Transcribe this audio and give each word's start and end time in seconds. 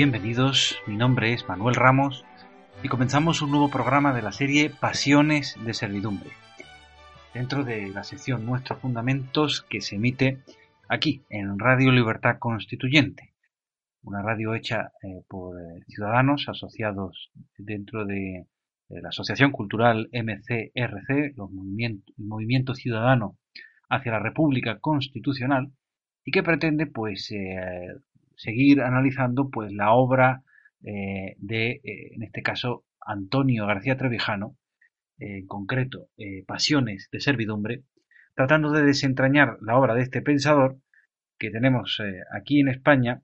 Bienvenidos, 0.00 0.78
mi 0.86 0.96
nombre 0.96 1.32
es 1.32 1.48
Manuel 1.48 1.74
Ramos 1.74 2.24
y 2.84 2.88
comenzamos 2.88 3.42
un 3.42 3.50
nuevo 3.50 3.68
programa 3.68 4.14
de 4.14 4.22
la 4.22 4.30
serie 4.30 4.70
Pasiones 4.70 5.56
de 5.64 5.74
Servidumbre, 5.74 6.30
dentro 7.34 7.64
de 7.64 7.88
la 7.88 8.04
sección 8.04 8.46
Nuestros 8.46 8.78
Fundamentos 8.78 9.66
que 9.68 9.80
se 9.80 9.96
emite 9.96 10.38
aquí 10.88 11.24
en 11.30 11.58
Radio 11.58 11.90
Libertad 11.90 12.36
Constituyente, 12.38 13.34
una 14.04 14.22
radio 14.22 14.54
hecha 14.54 14.92
eh, 15.02 15.24
por 15.26 15.60
eh, 15.60 15.82
ciudadanos 15.88 16.48
asociados 16.48 17.32
dentro 17.56 18.06
de, 18.06 18.46
la 18.88 19.08
Asociación 19.08 19.50
Cultural 19.50 20.08
MCRC, 20.12 21.34
los 21.36 21.50
movimientos, 21.50 22.14
el 22.16 22.24
Movimiento 22.24 22.72
Ciudadano 22.76 23.36
hacia 23.88 24.12
la 24.12 24.20
República 24.20 24.78
Constitucional, 24.78 25.72
y 26.24 26.30
que 26.30 26.44
pretende 26.44 26.86
pues 26.86 27.32
eh, 27.32 27.96
seguir 28.38 28.80
analizando 28.80 29.50
pues 29.50 29.72
la 29.72 29.92
obra 29.92 30.42
eh, 30.84 31.34
de, 31.38 31.72
eh, 31.84 32.14
en 32.14 32.22
este 32.22 32.42
caso, 32.42 32.84
Antonio 33.04 33.66
García 33.66 33.96
Trevijano, 33.96 34.56
eh, 35.18 35.38
en 35.38 35.46
concreto 35.46 36.08
Pasiones 36.46 37.08
de 37.12 37.20
Servidumbre, 37.20 37.82
tratando 38.34 38.70
de 38.70 38.84
desentrañar 38.84 39.58
la 39.60 39.76
obra 39.76 39.94
de 39.94 40.02
este 40.02 40.22
pensador 40.22 40.78
que 41.38 41.50
tenemos 41.50 42.00
aquí 42.32 42.60
en 42.60 42.68
España, 42.68 43.22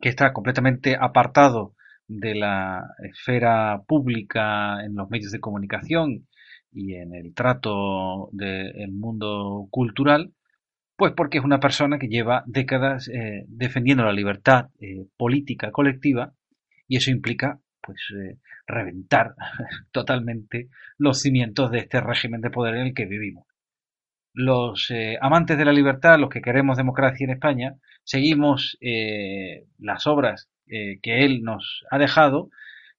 que 0.00 0.10
está 0.10 0.32
completamente 0.32 0.96
apartado 1.00 1.74
de 2.06 2.34
la 2.34 2.84
esfera 3.02 3.82
pública 3.86 4.84
en 4.84 4.94
los 4.94 5.10
medios 5.10 5.32
de 5.32 5.40
comunicación 5.40 6.26
y 6.72 6.94
en 6.94 7.14
el 7.14 7.34
trato 7.34 8.28
del 8.32 8.92
mundo 8.92 9.68
cultural, 9.70 10.34
pues 10.98 11.12
porque 11.16 11.38
es 11.38 11.44
una 11.44 11.60
persona 11.60 11.96
que 11.96 12.08
lleva 12.08 12.42
décadas 12.46 13.08
eh, 13.08 13.44
defendiendo 13.46 14.04
la 14.04 14.12
libertad 14.12 14.66
eh, 14.80 15.06
política 15.16 15.70
colectiva 15.70 16.32
y 16.88 16.96
eso 16.96 17.12
implica 17.12 17.60
pues 17.80 18.00
eh, 18.20 18.38
reventar 18.66 19.36
totalmente 19.92 20.70
los 20.96 21.20
cimientos 21.20 21.70
de 21.70 21.78
este 21.78 22.00
régimen 22.00 22.40
de 22.40 22.50
poder 22.50 22.74
en 22.74 22.88
el 22.88 22.94
que 22.94 23.06
vivimos. 23.06 23.46
Los 24.34 24.92
amantes 25.20 25.56
de 25.56 25.64
la 25.64 25.72
libertad, 25.72 26.18
los 26.18 26.30
que 26.30 26.42
queremos 26.42 26.76
democracia 26.76 27.24
en 27.24 27.30
España, 27.30 27.74
seguimos 28.04 28.78
las 29.78 30.06
obras 30.06 30.48
que 30.66 31.24
él 31.24 31.42
nos 31.42 31.84
ha 31.90 31.98
dejado 31.98 32.50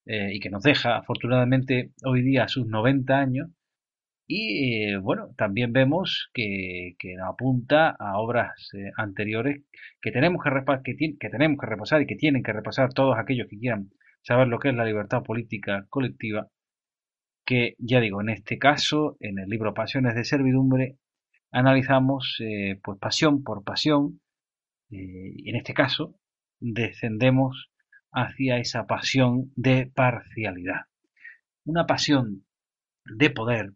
y 0.06 0.40
que 0.42 0.50
nos 0.50 0.64
deja 0.64 0.98
afortunadamente 0.98 1.92
hoy 2.04 2.24
día 2.24 2.44
a 2.44 2.48
sus 2.50 2.68
90 2.68 3.18
años 3.18 3.50
y 4.32 4.92
eh, 4.94 4.98
bueno, 4.98 5.34
también 5.38 5.74
vemos 5.74 6.30
que, 6.36 6.96
que, 7.00 7.16
apunta 7.18 7.90
a 7.90 8.20
obras 8.20 8.70
eh, 8.74 8.92
anteriores 8.96 9.64
que 10.00 10.12
tenemos 10.12 10.44
que, 10.44 10.96
que, 10.96 11.18
que, 11.20 11.30
tenemos 11.30 11.60
que 11.60 11.66
repasar 11.66 12.04
y 12.04 12.06
que 12.06 12.16
tienen 12.16 12.44
que 12.44 12.54
repasar 12.54 12.94
todos 12.94 13.18
aquellos 13.18 13.48
que 13.50 13.58
quieran 13.58 13.90
saber 14.22 14.48
lo 14.48 14.60
que 14.60 14.70
es 14.70 14.76
la 14.76 14.86
libertad 14.86 15.24
política 15.24 15.88
colectiva, 15.90 16.48
que 17.44 17.74
ya 17.80 18.00
digo, 18.02 18.22
en 18.22 18.30
este 18.30 18.60
caso, 18.60 19.18
en 19.20 19.40
el 19.40 19.50
libro 19.50 19.74
Pasiones 19.74 20.14
de 20.14 20.24
Servidumbre, 20.24 21.00
analizamos 21.52 22.38
eh, 22.40 22.80
pues 22.84 23.00
pasión 23.00 23.44
por 23.44 23.64
pasión, 23.64 24.22
y 24.92 25.50
en 25.50 25.56
este 25.56 25.74
caso 25.74 26.16
descendemos 26.60 27.72
hacia 28.12 28.60
esa 28.60 28.86
pasión 28.86 29.52
de 29.56 29.88
parcialidad. 29.88 30.82
Una 31.66 31.88
pasión 31.88 32.46
de 33.06 33.32
poder 33.32 33.74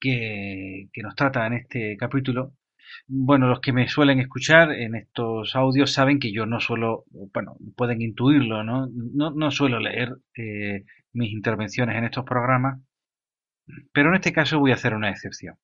que, 0.00 0.88
nos 1.02 1.14
trata 1.14 1.46
en 1.46 1.54
este 1.54 1.96
capítulo. 1.96 2.54
Bueno, 3.06 3.48
los 3.48 3.60
que 3.60 3.72
me 3.72 3.88
suelen 3.88 4.20
escuchar 4.20 4.72
en 4.72 4.96
estos 4.96 5.54
audios 5.56 5.92
saben 5.92 6.18
que 6.18 6.32
yo 6.32 6.46
no 6.46 6.60
suelo, 6.60 7.04
bueno, 7.32 7.56
pueden 7.76 8.02
intuirlo, 8.02 8.64
¿no? 8.64 8.88
No, 8.92 9.30
no 9.30 9.50
suelo 9.50 9.78
leer 9.80 10.16
eh, 10.36 10.84
mis 11.12 11.32
intervenciones 11.32 11.96
en 11.96 12.04
estos 12.04 12.24
programas, 12.24 12.80
pero 13.92 14.10
en 14.10 14.16
este 14.16 14.32
caso 14.32 14.58
voy 14.58 14.72
a 14.72 14.74
hacer 14.74 14.94
una 14.94 15.10
excepción. 15.10 15.56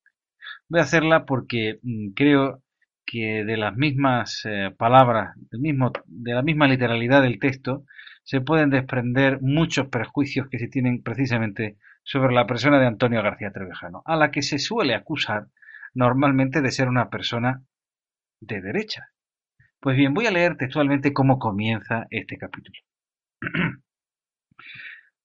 Voy 0.69 0.79
a 0.79 0.83
hacerla 0.83 1.25
porque 1.25 1.79
mm, 1.83 2.09
creo 2.13 2.63
que 3.05 3.45
de 3.45 3.57
las 3.57 3.75
mismas 3.75 4.41
eh, 4.45 4.71
palabras, 4.77 5.35
del 5.51 5.61
mismo, 5.61 5.91
de 6.05 6.33
la 6.33 6.43
misma 6.43 6.67
literalidad 6.67 7.21
del 7.23 7.39
texto, 7.39 7.85
se 8.23 8.41
pueden 8.41 8.69
desprender 8.69 9.39
muchos 9.41 9.87
prejuicios 9.87 10.49
que 10.49 10.59
se 10.59 10.67
tienen 10.67 11.01
precisamente 11.01 11.77
sobre 12.07 12.33
la 12.33 12.47
persona 12.47 12.79
de 12.79 12.87
Antonio 12.87 13.21
García 13.21 13.51
Trevijano, 13.51 14.01
a 14.05 14.15
la 14.15 14.31
que 14.31 14.41
se 14.41 14.59
suele 14.59 14.95
acusar 14.95 15.47
normalmente 15.93 16.61
de 16.61 16.71
ser 16.71 16.87
una 16.87 17.09
persona 17.09 17.63
de 18.39 18.61
derecha. 18.61 19.11
Pues 19.81 19.97
bien, 19.97 20.13
voy 20.13 20.25
a 20.25 20.31
leer 20.31 20.55
textualmente 20.55 21.11
cómo 21.11 21.37
comienza 21.37 22.07
este 22.09 22.37
capítulo. 22.37 22.79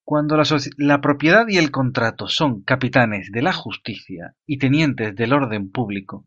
Cuando 0.05 0.37
la, 0.37 0.43
la, 0.77 1.01
propiedad 1.01 1.47
y 1.47 1.59
el 1.59 1.71
contrato 1.71 2.27
son 2.27 2.65
capitanes 2.65 3.31
de 3.31 3.43
la 3.43 3.53
justicia 3.53 4.35
y 4.45 4.59
tenientes 4.59 5.15
del 5.15 5.33
orden 5.33 5.71
público, 5.71 6.27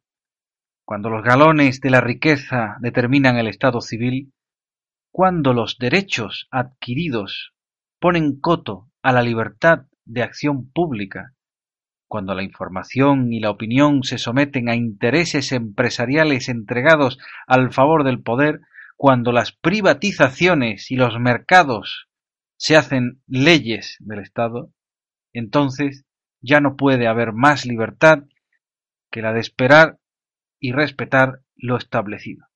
cuando 0.86 1.10
los 1.10 1.22
galones 1.22 1.82
de 1.82 1.90
la 1.90 2.00
riqueza 2.00 2.78
determinan 2.80 3.38
el 3.38 3.48
estado 3.48 3.82
civil, 3.82 4.32
cuando 5.12 5.54
los 5.54 5.78
derechos 5.78 6.48
adquiridos 6.50 7.54
ponen 8.00 8.40
coto 8.40 8.90
a 9.04 9.12
la 9.12 9.22
libertad 9.22 9.88
de 10.06 10.24
acción 10.24 10.70
pública, 10.72 11.34
cuando 12.08 12.36
la 12.36 12.44
información 12.44 13.34
y 13.34 13.40
la 13.40 13.50
opinión 13.50 14.04
se 14.04 14.18
someten 14.18 14.70
a 14.70 14.76
intereses 14.76 15.52
empresariales 15.52 16.50
entregados 16.50 17.18
al 17.48 17.74
favor 17.74 18.04
del 18.04 18.22
poder, 18.22 18.62
cuando 18.96 19.32
las 19.32 19.52
privatizaciones 19.52 20.92
y 20.92 20.96
los 20.96 21.20
mercados 21.20 22.08
se 22.58 22.78
hacen 22.78 23.22
leyes 23.28 23.98
del 24.00 24.20
Estado, 24.20 24.72
entonces 25.34 26.06
ya 26.42 26.62
no 26.62 26.76
puede 26.76 27.08
haber 27.08 27.34
más 27.34 27.66
libertad 27.66 28.20
que 29.12 29.22
la 29.22 29.34
de 29.34 29.42
esperar 29.42 30.00
y 30.60 30.72
respetar 30.72 31.42
lo 31.56 31.78
establecido. 31.78 32.48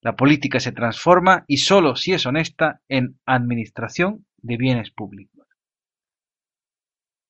La 0.00 0.16
política 0.16 0.60
se 0.60 0.72
transforma 0.72 1.44
y 1.46 1.58
sólo 1.58 1.96
si 1.96 2.12
es 2.12 2.26
honesta 2.26 2.80
en 2.88 3.18
administración 3.26 4.26
de 4.38 4.56
bienes 4.56 4.90
públicos. 4.90 5.37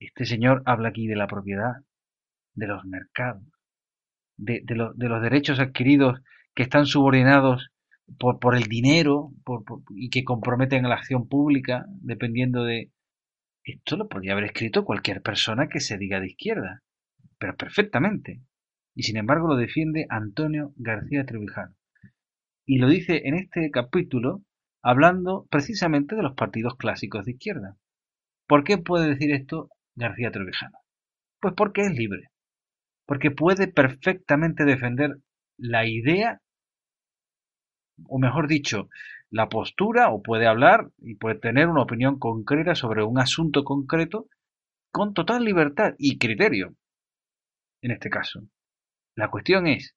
Este 0.00 0.24
señor 0.24 0.62
habla 0.64 0.90
aquí 0.90 1.06
de 1.06 1.16
la 1.16 1.26
propiedad, 1.26 1.76
de 2.54 2.66
los 2.66 2.84
mercados, 2.84 3.42
de, 4.36 4.62
de, 4.64 4.74
lo, 4.74 4.92
de 4.94 5.08
los 5.08 5.22
derechos 5.22 5.58
adquiridos 5.60 6.20
que 6.54 6.62
están 6.62 6.86
subordinados 6.86 7.70
por, 8.16 8.56
el 8.56 8.64
dinero 8.64 9.32
y 9.90 10.10
que 10.10 10.24
comprometen 10.24 10.84
a 10.84 10.88
la 10.88 10.96
acción 10.96 11.28
pública 11.28 11.84
dependiendo 11.88 12.64
de... 12.64 12.90
Esto 13.64 13.96
lo 13.96 14.08
podría 14.08 14.32
haber 14.32 14.44
escrito 14.44 14.84
cualquier 14.84 15.20
persona 15.20 15.68
que 15.68 15.80
se 15.80 15.98
diga 15.98 16.20
de 16.20 16.28
izquierda, 16.28 16.82
pero 17.38 17.54
perfectamente. 17.54 18.40
Y 18.94 19.02
sin 19.02 19.18
embargo 19.18 19.46
lo 19.46 19.56
defiende 19.56 20.06
Antonio 20.08 20.72
García 20.76 21.26
Trevijano. 21.26 21.74
Y 22.64 22.78
lo 22.78 22.88
dice 22.88 23.22
en 23.28 23.34
este 23.34 23.70
capítulo 23.70 24.42
hablando 24.82 25.46
precisamente 25.50 26.16
de 26.16 26.22
los 26.22 26.34
partidos 26.34 26.76
clásicos 26.76 27.26
de 27.26 27.32
izquierda. 27.32 27.76
¿Por 28.46 28.64
qué 28.64 28.78
puede 28.78 29.08
decir 29.08 29.32
esto 29.32 29.68
García 29.98 30.30
Trevijano? 30.30 30.78
Pues 31.40 31.54
porque 31.56 31.82
es 31.82 31.92
libre, 31.92 32.30
porque 33.06 33.30
puede 33.30 33.68
perfectamente 33.68 34.64
defender 34.64 35.18
la 35.56 35.86
idea, 35.86 36.40
o 38.06 38.18
mejor 38.18 38.48
dicho, 38.48 38.88
la 39.30 39.48
postura, 39.48 40.10
o 40.10 40.22
puede 40.22 40.46
hablar 40.46 40.90
y 40.98 41.16
puede 41.16 41.38
tener 41.38 41.68
una 41.68 41.82
opinión 41.82 42.18
concreta 42.18 42.74
sobre 42.74 43.02
un 43.02 43.18
asunto 43.18 43.64
concreto 43.64 44.28
con 44.90 45.14
total 45.14 45.44
libertad 45.44 45.94
y 45.98 46.18
criterio, 46.18 46.74
en 47.82 47.90
este 47.90 48.08
caso. 48.08 48.40
La 49.14 49.28
cuestión 49.28 49.66
es, 49.66 49.94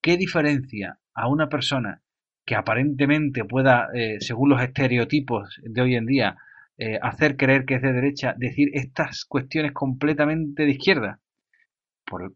¿qué 0.00 0.16
diferencia 0.16 0.98
a 1.14 1.28
una 1.28 1.48
persona 1.48 2.02
que 2.44 2.54
aparentemente 2.54 3.44
pueda, 3.44 3.88
eh, 3.94 4.20
según 4.20 4.50
los 4.50 4.62
estereotipos 4.62 5.60
de 5.62 5.80
hoy 5.80 5.94
en 5.94 6.06
día, 6.06 6.36
eh, 6.78 6.98
hacer 7.02 7.36
creer 7.36 7.64
que 7.64 7.74
es 7.74 7.82
de 7.82 7.92
derecha, 7.92 8.34
decir 8.36 8.70
estas 8.74 9.24
cuestiones 9.24 9.72
completamente 9.72 10.64
de 10.64 10.72
izquierda. 10.72 11.20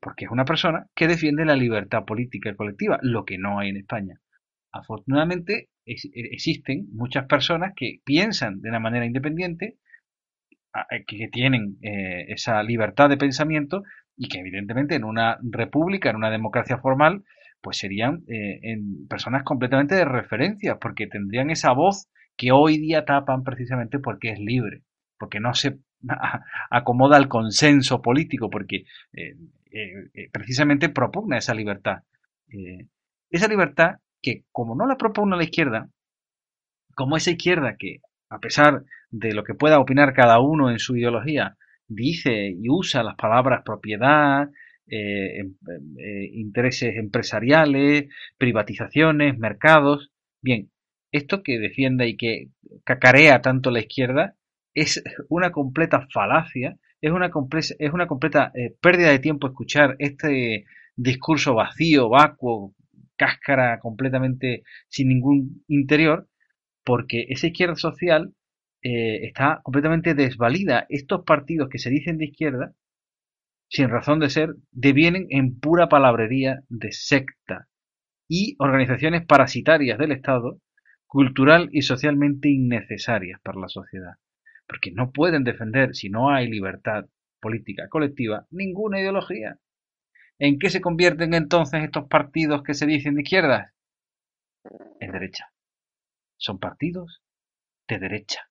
porque 0.01 0.25
es 0.25 0.31
una 0.31 0.45
persona 0.45 0.87
que 0.95 1.07
defiende 1.07 1.45
la 1.45 1.57
libertad 1.57 2.05
política 2.05 2.55
colectiva, 2.55 2.99
lo 3.03 3.25
que 3.25 3.37
no 3.37 3.59
hay 3.59 3.71
en 3.71 3.77
España. 3.77 4.21
Afortunadamente 4.73 5.69
existen 5.85 6.89
muchas 6.93 7.27
personas 7.27 7.73
que 7.77 8.01
piensan 8.05 8.61
de 8.61 8.71
una 8.71 8.81
manera 8.81 9.05
independiente, 9.05 9.77
que 11.07 11.29
tienen 11.29 11.77
esa 11.83 12.63
libertad 12.63 13.09
de 13.11 13.17
pensamiento 13.19 13.83
y 14.17 14.29
que 14.29 14.41
evidentemente 14.41 14.95
en 14.95 15.05
una 15.05 15.39
república, 15.43 16.11
en 16.11 16.17
una 16.17 16.31
democracia 16.31 16.79
formal, 16.79 17.25
pues 17.61 17.79
serían 17.79 18.23
eh, 18.29 18.61
en 18.63 19.07
personas 19.09 19.43
completamente 19.43 19.95
de 19.95 20.05
referencia, 20.05 20.77
porque 20.77 21.07
tendrían 21.07 21.51
esa 21.51 21.73
voz 21.73 22.09
que 22.37 22.53
hoy 22.53 22.79
día 22.79 23.05
tapan 23.05 23.45
precisamente 23.45 23.99
porque 23.99 24.31
es 24.31 24.39
libre, 24.39 24.83
porque 25.19 25.41
no 25.41 25.55
se 25.55 25.79
acomoda 26.71 27.17
al 27.17 27.29
consenso 27.29 28.03
político, 28.03 28.51
porque 28.51 28.85
eh, 29.13 29.37
eh, 29.71 30.31
precisamente 30.33 30.89
propugna 30.89 31.39
esa 31.39 31.55
libertad. 31.55 32.03
esa 33.31 33.49
libertad 33.49 33.97
que 34.23 34.45
como 34.53 34.75
no 34.75 34.87
la 34.87 34.97
propugna 34.97 35.37
la 35.37 35.45
izquierda, 35.45 35.89
como 36.95 37.17
esa 37.17 37.31
izquierda 37.31 37.77
que, 37.79 38.01
a 38.31 38.39
pesar 38.39 38.85
de 39.11 39.33
lo 39.35 39.45
que 39.45 39.55
pueda 39.55 39.79
opinar 39.79 40.15
cada 40.15 40.41
uno 40.41 40.71
en 40.71 40.79
su 40.79 40.97
ideología, 40.97 41.57
dice 41.89 42.49
y 42.51 42.69
usa 42.69 43.03
las 43.03 43.17
palabras 43.17 43.63
propiedad, 43.65 44.49
eh, 44.89 45.41
em, 45.41 45.55
eh, 45.99 46.31
intereses 46.33 46.97
empresariales, 46.97 48.07
privatizaciones, 48.39 49.39
mercados. 49.39 50.13
Bien, 50.41 50.71
esto 51.13 51.43
que 51.43 51.59
defiende 51.59 52.09
y 52.09 52.17
que 52.17 52.49
cacarea 52.85 53.41
tanto 53.41 53.71
la 53.71 53.81
izquierda 53.81 54.37
es 54.75 55.03
una 55.29 55.53
completa 55.53 56.07
falacia, 56.13 56.79
es 57.01 57.13
una, 57.13 57.31
es 57.79 57.93
una 57.93 58.07
completa 58.07 58.53
eh, 58.55 58.75
pérdida 58.81 59.11
de 59.11 59.19
tiempo 59.19 59.47
escuchar 59.47 59.97
este 59.99 60.65
discurso 60.97 61.55
vacío, 61.55 62.09
vacuo, 62.09 62.75
cáscara 63.17 63.79
completamente 63.81 64.63
sin 64.89 65.09
ningún 65.09 65.65
interior, 65.69 66.29
porque 66.85 67.27
esa 67.29 67.47
izquierda 67.49 67.77
social 67.77 68.35
está 68.83 69.61
completamente 69.65 70.15
desvalida. 70.15 70.87
Estos 70.89 71.25
partidos 71.25 71.69
que 71.69 71.79
se 71.81 71.91
dicen 71.91 72.19
de 72.19 72.27
izquierda 72.27 72.75
sin 73.69 73.89
razón 73.89 74.21
de 74.21 74.31
ser, 74.31 74.55
devienen 74.71 75.27
en 75.31 75.59
pura 75.59 75.89
palabrería 75.89 76.63
de 76.69 76.93
secta 76.93 77.69
y 78.29 78.57
organizaciones 78.59 79.25
parasitarias 79.27 79.99
del 79.99 80.13
Estado, 80.13 80.61
cultural 81.07 81.69
y 81.73 81.83
socialmente 81.83 82.49
innecesarias 82.49 83.41
para 83.41 83.61
la 83.61 83.69
sociedad, 83.69 84.15
porque 84.67 84.93
no 84.93 85.13
pueden 85.13 85.45
defender, 85.45 85.95
si 85.95 86.11
no 86.11 86.31
hay 86.31 86.49
libertad 86.49 87.07
política 87.41 87.89
colectiva, 87.89 88.47
ninguna 88.51 89.01
ideología. 89.01 89.59
¿En 90.39 90.59
qué 90.59 90.71
se 90.71 90.81
convierten 90.81 91.35
entonces 91.35 91.83
estos 91.83 92.09
partidos 92.09 92.63
que 92.63 92.75
se 92.75 92.87
dicen 92.87 93.15
de 93.15 93.23
izquierdas? 93.23 93.73
En 95.01 95.13
derecha. 95.13 95.51
Son 96.37 96.59
partidos 96.59 97.23
de 97.89 97.99
derecha. 97.99 98.51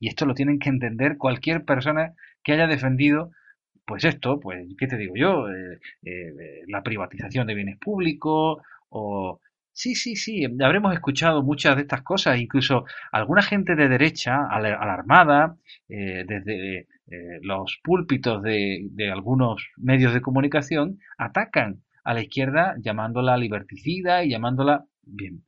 Y 0.00 0.08
esto 0.08 0.26
lo 0.26 0.34
tienen 0.34 0.58
que 0.58 0.68
entender 0.68 1.16
cualquier 1.16 1.64
persona 1.64 2.14
que 2.42 2.52
haya 2.52 2.66
defendido 2.66 3.30
pues 3.88 4.04
esto, 4.04 4.38
pues, 4.38 4.68
¿qué 4.78 4.86
te 4.86 4.98
digo 4.98 5.14
yo? 5.16 5.48
Eh, 5.48 5.80
eh, 6.02 6.62
la 6.66 6.82
privatización 6.82 7.46
de 7.46 7.54
bienes 7.54 7.78
públicos 7.78 8.62
o... 8.90 9.40
Sí, 9.80 9.94
sí, 9.94 10.16
sí, 10.16 10.44
habremos 10.60 10.92
escuchado 10.92 11.44
muchas 11.44 11.76
de 11.76 11.82
estas 11.82 12.02
cosas, 12.02 12.40
incluso 12.40 12.84
alguna 13.12 13.42
gente 13.42 13.76
de 13.76 13.88
derecha, 13.88 14.44
alarmada, 14.50 15.56
eh, 15.88 16.24
desde 16.26 16.88
los 17.42 17.78
púlpitos 17.84 18.42
de, 18.42 18.88
de, 18.90 19.12
algunos 19.12 19.70
medios 19.76 20.12
de 20.12 20.20
comunicación, 20.20 20.98
atacan 21.16 21.84
a 22.02 22.12
la 22.12 22.22
izquierda 22.22 22.74
llamándola 22.80 23.36
liberticida 23.36 24.24
y 24.24 24.30
llamándola... 24.30 24.84
Bien, 25.04 25.44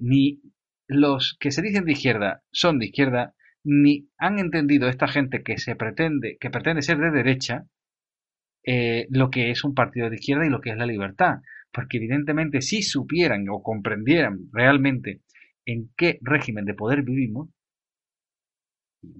ni 0.00 0.40
los 0.86 1.36
que 1.40 1.50
se 1.50 1.62
dicen 1.62 1.84
de 1.84 1.92
izquierda 1.92 2.44
son 2.52 2.78
de 2.78 2.86
izquierda, 2.86 3.34
ni 3.64 4.08
han 4.18 4.38
entendido 4.38 4.88
esta 4.88 5.08
gente 5.08 5.42
que 5.42 5.58
se 5.58 5.74
pretende, 5.74 6.36
que 6.40 6.50
pretende 6.50 6.82
ser 6.82 6.98
de 6.98 7.10
derecha, 7.10 7.66
eh, 8.64 9.06
lo 9.10 9.30
que 9.30 9.50
es 9.50 9.64
un 9.64 9.74
partido 9.74 10.08
de 10.08 10.16
izquierda 10.16 10.46
y 10.46 10.50
lo 10.50 10.60
que 10.60 10.70
es 10.70 10.76
la 10.76 10.86
libertad. 10.86 11.40
Porque 11.72 11.96
evidentemente 11.96 12.60
si 12.60 12.82
supieran 12.82 13.46
o 13.50 13.62
comprendieran 13.62 14.48
realmente 14.52 15.22
en 15.64 15.90
qué 15.96 16.18
régimen 16.22 16.64
de 16.64 16.74
poder 16.74 17.02
vivimos, 17.02 17.48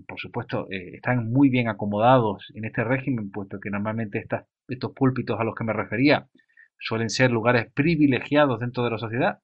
por 0.06 0.20
supuesto, 0.20 0.68
eh, 0.70 0.94
están 0.94 1.30
muy 1.30 1.48
bien 1.48 1.68
acomodados 1.68 2.52
en 2.54 2.64
este 2.64 2.84
régimen, 2.84 3.30
puesto 3.30 3.58
que 3.58 3.70
normalmente 3.70 4.24
estos 4.68 4.92
púlpitos 4.92 5.40
a 5.40 5.44
los 5.44 5.54
que 5.54 5.64
me 5.64 5.72
refería 5.72 6.28
suelen 6.78 7.10
ser 7.10 7.30
lugares 7.30 7.70
privilegiados 7.72 8.60
dentro 8.60 8.84
de 8.84 8.90
la 8.90 8.98
sociedad, 8.98 9.38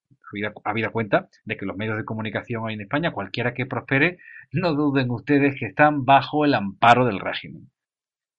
habida 0.65 0.91
cuenta 0.91 1.29
de 1.45 1.57
que 1.57 1.67
los 1.67 1.77
medios 1.77 1.97
de 1.97 2.05
comunicación 2.05 2.63
hoy 2.65 2.75
en 2.75 2.83
España, 2.83 3.13
cualquiera 3.13 3.55
que 3.55 3.67
prospere, 3.67 4.19
no 4.53 4.75
duden 4.75 5.11
ustedes 5.11 5.59
que 5.59 5.67
están 5.67 6.05
bajo 6.05 6.45
el 6.45 6.55
amparo 6.55 7.07
del 7.07 7.21
régimen. 7.21 7.71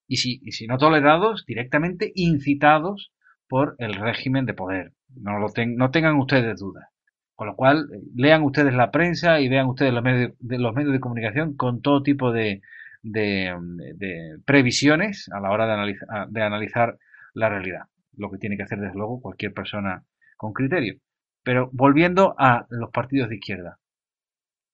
Y 0.06 0.16
si, 0.16 0.38
si 0.50 0.66
no 0.66 0.76
tolerados, 0.76 1.44
directamente 1.46 2.12
incitados 2.14 3.12
por 3.50 3.74
el 3.78 3.94
régimen 3.94 4.46
de 4.46 4.54
poder. 4.54 4.92
No, 5.16 5.40
lo 5.40 5.48
no 5.76 5.90
tengan 5.90 6.16
ustedes 6.16 6.60
dudas. 6.60 6.86
Con 7.34 7.48
lo 7.48 7.56
cual, 7.56 7.88
lean 8.14 8.44
ustedes 8.44 8.72
la 8.72 8.92
prensa 8.92 9.40
y 9.40 9.48
vean 9.48 9.66
ustedes 9.66 9.92
los 9.92 10.04
medios 10.04 10.32
de, 10.38 10.58
los 10.58 10.72
medios 10.72 10.92
de 10.92 11.00
comunicación 11.00 11.56
con 11.56 11.82
todo 11.82 12.02
tipo 12.02 12.30
de, 12.30 12.62
de, 13.02 14.38
previsiones 14.46 15.28
a 15.32 15.40
la 15.40 15.50
hora 15.50 15.66
de, 15.66 15.72
analizar, 15.72 16.28
de 16.28 16.42
analizar 16.42 16.98
la 17.34 17.48
realidad. 17.48 17.86
Lo 18.16 18.30
que 18.30 18.38
tiene 18.38 18.56
que 18.56 18.62
hacer, 18.62 18.78
desde 18.78 18.94
luego, 18.94 19.20
cualquier 19.20 19.52
persona 19.52 20.04
con 20.36 20.52
criterio. 20.52 20.98
Pero 21.42 21.70
volviendo 21.72 22.36
a 22.38 22.66
los 22.70 22.90
partidos 22.90 23.30
de 23.30 23.36
izquierda. 23.36 23.78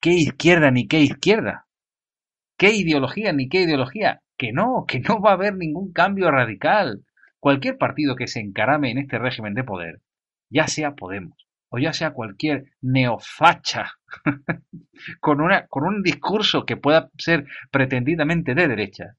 ¿Qué 0.00 0.10
izquierda 0.10 0.70
ni 0.70 0.86
qué 0.86 1.00
izquierda? 1.00 1.66
¿Qué 2.58 2.74
ideología 2.74 3.32
ni 3.32 3.48
qué 3.48 3.62
ideología? 3.62 4.20
Que 4.36 4.52
no, 4.52 4.84
que 4.86 5.00
no 5.00 5.20
va 5.22 5.30
a 5.30 5.34
haber 5.34 5.54
ningún 5.54 5.92
cambio 5.92 6.30
radical. 6.30 7.05
Cualquier 7.46 7.78
partido 7.78 8.16
que 8.16 8.26
se 8.26 8.40
encarame 8.40 8.90
en 8.90 8.98
este 8.98 9.20
régimen 9.20 9.54
de 9.54 9.62
poder, 9.62 10.02
ya 10.50 10.66
sea 10.66 10.96
Podemos 10.96 11.46
o 11.68 11.78
ya 11.78 11.92
sea 11.92 12.10
cualquier 12.10 12.72
neofacha 12.80 13.92
con, 15.20 15.38
con 15.68 15.84
un 15.84 16.02
discurso 16.02 16.66
que 16.66 16.76
pueda 16.76 17.08
ser 17.16 17.46
pretendidamente 17.70 18.56
de 18.56 18.66
derecha, 18.66 19.14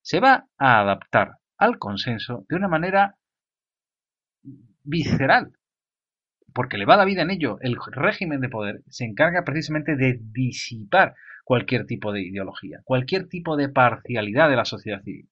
se 0.00 0.20
va 0.20 0.46
a 0.56 0.80
adaptar 0.80 1.32
al 1.58 1.78
consenso 1.78 2.46
de 2.48 2.56
una 2.56 2.68
manera 2.68 3.18
visceral, 4.82 5.52
porque 6.54 6.78
le 6.78 6.86
va 6.86 6.96
la 6.96 7.04
vida 7.04 7.20
en 7.20 7.30
ello, 7.30 7.58
el 7.60 7.76
régimen 7.92 8.40
de 8.40 8.48
poder 8.48 8.80
se 8.88 9.04
encarga 9.04 9.44
precisamente 9.44 9.96
de 9.96 10.18
disipar 10.18 11.14
cualquier 11.44 11.84
tipo 11.84 12.10
de 12.10 12.22
ideología, 12.22 12.80
cualquier 12.84 13.28
tipo 13.28 13.54
de 13.54 13.68
parcialidad 13.68 14.48
de 14.48 14.56
la 14.56 14.64
sociedad 14.64 15.02
civil. 15.02 15.28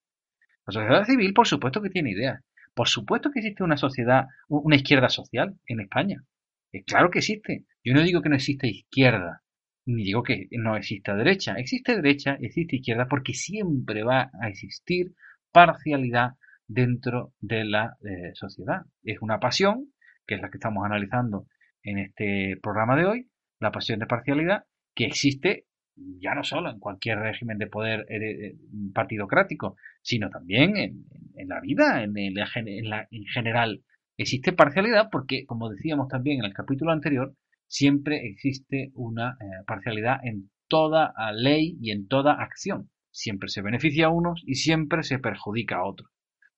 La 0.66 0.72
sociedad 0.72 1.04
civil, 1.04 1.34
por 1.34 1.46
supuesto 1.46 1.82
que 1.82 1.90
tiene 1.90 2.12
ideas. 2.12 2.42
Por 2.74 2.88
supuesto 2.88 3.30
que 3.30 3.40
existe 3.40 3.62
una 3.62 3.76
sociedad, 3.76 4.26
una 4.48 4.76
izquierda 4.76 5.08
social 5.08 5.58
en 5.66 5.80
España. 5.80 6.24
Eh, 6.72 6.82
claro 6.84 7.10
que 7.10 7.20
existe. 7.20 7.64
Yo 7.84 7.94
no 7.94 8.02
digo 8.02 8.20
que 8.22 8.28
no 8.28 8.34
exista 8.34 8.66
izquierda, 8.66 9.42
ni 9.86 10.04
digo 10.04 10.22
que 10.22 10.48
no 10.52 10.76
exista 10.76 11.14
derecha. 11.14 11.54
Existe 11.54 11.94
derecha, 11.94 12.36
existe 12.40 12.76
izquierda, 12.76 13.06
porque 13.08 13.34
siempre 13.34 14.02
va 14.02 14.30
a 14.40 14.48
existir 14.48 15.14
parcialidad 15.52 16.32
dentro 16.66 17.32
de 17.40 17.64
la 17.64 17.96
eh, 18.02 18.32
sociedad. 18.34 18.82
Es 19.02 19.18
una 19.20 19.38
pasión 19.38 19.92
que 20.26 20.36
es 20.36 20.40
la 20.40 20.50
que 20.50 20.56
estamos 20.56 20.84
analizando 20.84 21.46
en 21.82 21.98
este 21.98 22.56
programa 22.62 22.96
de 22.96 23.04
hoy, 23.04 23.30
la 23.60 23.70
pasión 23.70 23.98
de 23.98 24.06
parcialidad, 24.06 24.64
que 24.94 25.04
existe 25.04 25.66
ya 25.96 26.34
no 26.34 26.42
solo 26.42 26.70
en 26.70 26.78
cualquier 26.78 27.18
régimen 27.18 27.58
de 27.58 27.66
poder 27.66 28.06
eh, 28.08 28.56
partidocrático, 28.92 29.76
sino 30.02 30.30
también 30.30 30.76
en, 30.76 31.48
la 31.48 31.60
vida, 31.60 32.02
en, 32.02 32.16
en, 32.16 33.24
general. 33.26 33.82
Existe 34.16 34.52
parcialidad 34.52 35.08
porque, 35.10 35.44
como 35.46 35.70
decíamos 35.70 36.08
también 36.08 36.40
en 36.40 36.44
el 36.46 36.54
capítulo 36.54 36.92
anterior, 36.92 37.34
siempre 37.66 38.26
existe 38.28 38.90
una 38.94 39.36
eh, 39.40 39.64
parcialidad 39.66 40.24
en 40.24 40.50
toda 40.68 41.14
ley 41.32 41.76
y 41.80 41.90
en 41.90 42.06
toda 42.08 42.34
acción. 42.34 42.90
Siempre 43.10 43.48
se 43.48 43.62
beneficia 43.62 44.06
a 44.06 44.10
unos 44.10 44.42
y 44.46 44.56
siempre 44.56 45.02
se 45.02 45.18
perjudica 45.18 45.76
a 45.76 45.84
otros. 45.84 46.10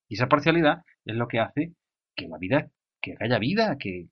Y 0.08 0.14
esa 0.14 0.28
parcialidad 0.28 0.82
es 1.04 1.16
lo 1.16 1.28
que 1.28 1.40
hace 1.40 1.74
que 2.14 2.28
la 2.28 2.38
vida 2.38 2.70
que 3.14 3.24
haya 3.24 3.38
vida, 3.38 3.76
que, 3.78 4.08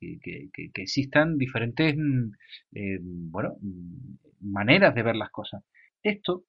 existan 0.74 1.36
diferentes 1.38 1.96
mm, 1.96 2.32
eh, 2.74 2.98
bueno, 3.00 3.56
mm, 3.60 4.52
maneras 4.52 4.94
de 4.94 5.02
ver 5.02 5.16
las 5.16 5.30
cosas. 5.30 5.62
Esto 6.02 6.44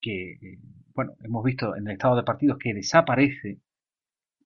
que 0.00 0.38
bueno, 0.94 1.14
hemos 1.22 1.44
visto 1.44 1.76
en 1.76 1.86
el 1.86 1.92
estado 1.92 2.16
de 2.16 2.22
partidos 2.22 2.58
que 2.58 2.74
desaparece, 2.74 3.58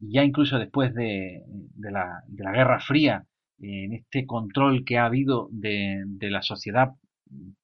ya 0.01 0.25
incluso 0.25 0.59
después 0.59 0.95
de, 0.95 1.43
la, 1.79 2.23
de 2.27 2.45
la 2.45 2.53
Guerra 2.53 2.81
Fría, 2.81 3.25
en 3.61 3.93
este 3.93 4.27
control 4.27 4.85
que 4.85 4.99
ha 4.99 5.07
habido 5.07 5.49
de, 5.51 6.05
la 6.21 6.43
sociedad 6.43 6.91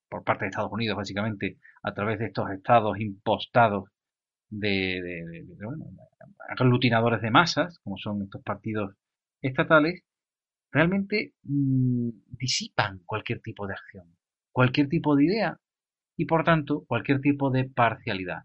por 0.08 0.24
parte 0.24 0.44
de 0.44 0.50
Estados 0.50 0.72
Unidos, 0.72 0.96
básicamente, 0.96 1.58
a 1.82 1.92
través 1.92 2.18
de 2.18 2.26
estos 2.26 2.50
estados 2.50 2.98
impostados 3.00 3.90
de, 4.50 5.46
aglutinadores 6.48 7.22
de 7.22 7.30
masas, 7.30 7.78
como 7.80 7.96
son 7.96 8.22
estos 8.22 8.42
partidos 8.42 8.94
estatales, 9.40 10.02
realmente 10.70 11.34
mm, 11.42 12.10
disipan 12.38 13.00
cualquier 13.06 13.40
tipo 13.40 13.66
de 13.66 13.74
acción, 13.74 14.16
cualquier 14.52 14.88
tipo 14.88 15.16
de 15.16 15.24
idea 15.24 15.56
y, 16.16 16.26
por 16.26 16.44
tanto, 16.44 16.84
cualquier 16.86 17.20
tipo 17.20 17.50
de 17.50 17.64
parcialidad. 17.64 18.42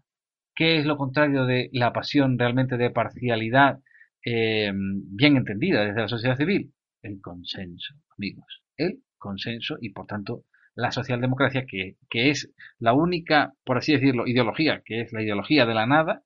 ¿Qué 0.54 0.78
es 0.78 0.86
lo 0.86 0.96
contrario 0.96 1.44
de 1.44 1.68
la 1.72 1.92
pasión 1.92 2.38
realmente 2.38 2.76
de 2.78 2.90
parcialidad 2.90 3.80
eh, 4.24 4.72
bien 4.74 5.36
entendida 5.36 5.84
desde 5.84 6.00
la 6.00 6.08
sociedad 6.08 6.36
civil? 6.36 6.72
El 7.02 7.20
consenso, 7.20 7.94
amigos. 8.16 8.62
El 8.76 9.02
consenso 9.18 9.76
y, 9.80 9.90
por 9.90 10.06
tanto, 10.06 10.44
la 10.76 10.92
socialdemocracia, 10.92 11.64
que, 11.66 11.96
que 12.08 12.30
es 12.30 12.52
la 12.78 12.92
única, 12.92 13.54
por 13.64 13.78
así 13.78 13.92
decirlo, 13.92 14.26
ideología, 14.26 14.82
que 14.84 15.00
es 15.00 15.12
la 15.12 15.22
ideología 15.22 15.66
de 15.66 15.74
la 15.74 15.86
nada 15.86 16.22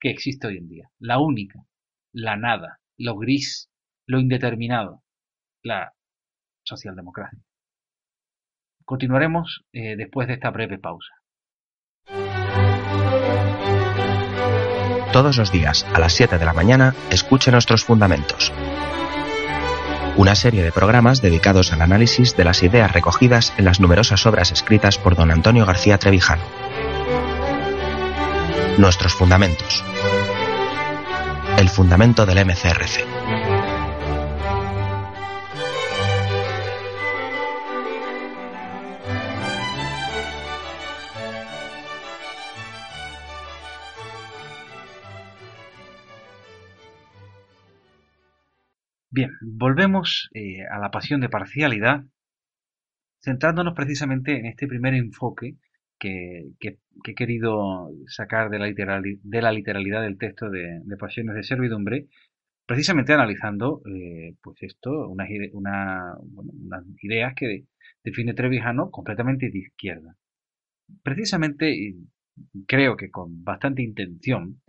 que 0.00 0.10
existe 0.10 0.46
hoy 0.46 0.56
en 0.56 0.68
día. 0.68 0.90
La 0.98 1.18
única, 1.18 1.60
la 2.12 2.36
nada, 2.36 2.80
lo 2.96 3.16
gris, 3.16 3.70
lo 4.06 4.18
indeterminado, 4.18 5.02
la 5.62 5.92
socialdemocracia. 6.64 7.38
Continuaremos 8.86 9.64
eh, 9.72 9.96
después 9.96 10.26
de 10.26 10.34
esta 10.34 10.50
breve 10.50 10.78
pausa. 10.78 11.14
Todos 15.12 15.36
los 15.36 15.52
días 15.52 15.84
a 15.92 15.98
las 15.98 16.14
7 16.14 16.38
de 16.38 16.44
la 16.44 16.54
mañana 16.54 16.94
escuche 17.10 17.50
nuestros 17.50 17.84
fundamentos. 17.84 18.52
Una 20.20 20.34
serie 20.34 20.62
de 20.62 20.70
programas 20.70 21.22
dedicados 21.22 21.72
al 21.72 21.80
análisis 21.80 22.36
de 22.36 22.44
las 22.44 22.62
ideas 22.62 22.92
recogidas 22.92 23.54
en 23.56 23.64
las 23.64 23.80
numerosas 23.80 24.26
obras 24.26 24.52
escritas 24.52 24.98
por 24.98 25.16
don 25.16 25.30
Antonio 25.30 25.64
García 25.64 25.96
Trevijano. 25.96 26.42
Nuestros 28.76 29.14
fundamentos. 29.14 29.82
El 31.56 31.70
fundamento 31.70 32.26
del 32.26 32.44
MCRC. 32.44 33.39
Bien, 49.12 49.30
volvemos 49.40 50.30
eh, 50.34 50.62
a 50.70 50.78
la 50.78 50.90
pasión 50.92 51.20
de 51.20 51.28
parcialidad, 51.28 52.04
centrándonos 53.20 53.74
precisamente 53.74 54.38
en 54.38 54.46
este 54.46 54.68
primer 54.68 54.94
enfoque 54.94 55.56
que, 55.98 56.52
he 56.60 57.14
querido 57.14 57.90
sacar 58.06 58.50
de 58.50 58.58
la, 58.60 59.52
literalidad 59.52 60.02
del 60.02 60.16
texto 60.16 60.48
de, 60.48 60.80
Pasiones 60.98 61.34
de 61.34 61.42
Servidumbre, 61.42 62.06
precisamente 62.66 63.12
analizando, 63.12 63.82
eh, 63.86 64.36
pues 64.42 64.62
esto, 64.62 65.08
unas, 65.08 65.28
unas 66.22 66.84
ideas 67.02 67.34
que 67.34 67.64
define 68.04 68.34
Trevijano 68.34 68.90
completamente 68.90 69.50
de 69.50 69.58
izquierda. 69.58 70.16
Precisamente, 71.02 71.96
creo 72.66 72.96
que 72.96 73.10
con 73.10 73.42
bastante 73.44 73.82
intención, 73.82 74.62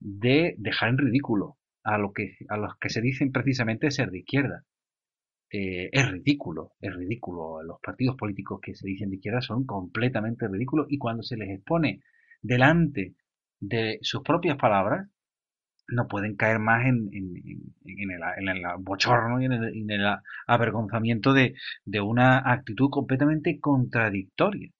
de 0.00 0.54
dejar 0.58 0.90
en 0.90 0.98
ridículo 0.98 1.57
a, 1.88 1.98
lo 1.98 2.12
que, 2.12 2.36
a 2.48 2.56
los 2.56 2.76
que 2.78 2.90
se 2.90 3.00
dicen 3.00 3.32
precisamente 3.32 3.90
ser 3.90 4.10
de 4.10 4.18
izquierda. 4.18 4.64
Eh, 5.50 5.88
es 5.90 6.10
ridículo, 6.10 6.72
es 6.80 6.94
ridículo. 6.94 7.62
Los 7.62 7.80
partidos 7.80 8.16
políticos 8.16 8.60
que 8.62 8.74
se 8.74 8.86
dicen 8.86 9.10
de 9.10 9.16
izquierda 9.16 9.40
son 9.40 9.64
completamente 9.64 10.46
ridículos 10.46 10.86
y 10.90 10.98
cuando 10.98 11.22
se 11.22 11.36
les 11.36 11.48
expone 11.48 12.02
delante 12.42 13.14
de 13.60 13.98
sus 14.02 14.22
propias 14.22 14.58
palabras, 14.58 15.08
no 15.90 16.06
pueden 16.06 16.36
caer 16.36 16.58
más 16.58 16.84
en, 16.84 17.08
en, 17.14 18.10
el, 18.10 18.62
bochorno 18.80 19.40
y 19.40 19.46
en 19.46 19.90
el, 19.90 20.06
avergonzamiento 20.46 21.32
de, 21.32 21.54
de, 21.86 22.00
una 22.02 22.52
actitud 22.52 22.90
completamente 22.90 23.58
contradictoria. 23.58 24.70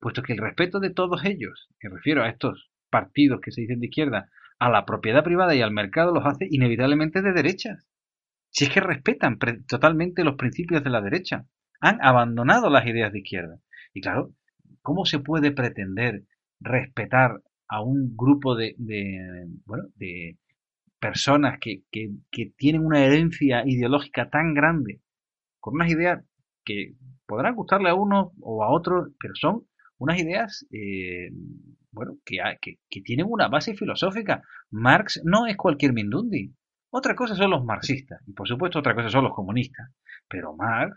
Puesto 0.00 0.22
que 0.22 0.32
el 0.32 0.40
respeto 0.40 0.80
de 0.80 0.90
todos 0.90 1.24
ellos, 1.24 1.68
me 1.80 1.90
refiero 1.90 2.24
a 2.24 2.28
estos 2.28 2.70
partidos 2.90 3.40
que 3.40 3.52
se 3.52 3.60
dicen 3.60 3.78
de 3.78 3.86
izquierda, 3.86 4.28
a 4.58 4.70
la 4.70 4.84
propiedad 4.84 5.24
privada 5.24 5.54
y 5.54 5.62
al 5.62 5.72
mercado 5.72 6.12
los 6.12 6.24
hace 6.26 6.46
inevitablemente 6.50 7.22
de 7.22 7.32
derechas. 7.32 7.86
Si 8.50 8.64
es 8.64 8.70
que 8.70 8.80
respetan 8.80 9.38
totalmente 9.68 10.24
los 10.24 10.36
principios 10.36 10.82
de 10.82 10.90
la 10.90 11.02
derecha, 11.02 11.46
han 11.80 11.98
abandonado 12.02 12.70
las 12.70 12.86
ideas 12.86 13.12
de 13.12 13.18
izquierda. 13.18 13.60
Y 13.92 14.00
claro, 14.00 14.32
¿cómo 14.80 15.04
se 15.04 15.18
puede 15.18 15.52
pretender 15.52 16.24
respetar 16.60 17.42
a 17.68 17.82
un 17.82 18.16
grupo 18.16 18.54
de, 18.54 18.74
bueno, 19.66 19.84
de 19.96 20.38
personas 20.98 21.58
que, 21.60 21.82
tienen 22.56 22.84
una 22.84 23.04
herencia 23.04 23.62
ideológica 23.66 24.30
tan 24.30 24.54
grande, 24.54 25.00
con 25.60 25.74
unas 25.74 25.90
ideas 25.90 26.24
que 26.64 26.94
podrán 27.26 27.54
gustarle 27.54 27.90
a 27.90 27.94
uno 27.94 28.32
o 28.40 28.64
a 28.64 28.72
otro, 28.72 29.08
pero 29.20 29.34
son 29.34 29.66
unas 29.98 30.18
ideas 30.18 30.66
eh, 30.72 31.30
bueno, 31.96 32.18
que, 32.26 32.38
que, 32.60 33.00
tienen 33.00 33.26
una 33.26 33.48
base 33.48 33.74
filosófica. 33.74 34.42
Marx 34.70 35.22
no 35.24 35.46
es 35.46 35.56
cualquier 35.56 35.94
Mindundi. 35.94 36.52
Otra 36.90 37.14
cosa 37.14 37.34
son 37.34 37.50
los 37.50 37.64
marxistas 37.64 38.20
y 38.26 38.34
por 38.34 38.46
supuesto 38.46 38.78
otra 38.78 38.94
cosa 38.94 39.08
son 39.08 39.24
los 39.24 39.34
comunistas. 39.34 39.88
Pero 40.28 40.54
Marx, 40.54 40.94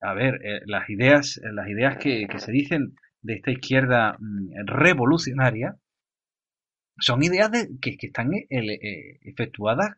a 0.00 0.14
ver, 0.14 0.40
eh, 0.42 0.62
las 0.64 0.88
ideas, 0.88 1.38
las 1.42 1.68
ideas 1.68 1.98
que, 1.98 2.26
se 2.38 2.50
dicen 2.50 2.94
de 3.20 3.34
esta 3.34 3.50
izquierda 3.50 4.16
mm, 4.18 4.66
revolucionaria 4.66 5.76
son 6.98 7.22
ideas 7.22 7.50
de, 7.50 7.68
que, 7.80 7.96
están 8.00 8.32
eh, 8.32 9.18
efectuadas 9.20 9.96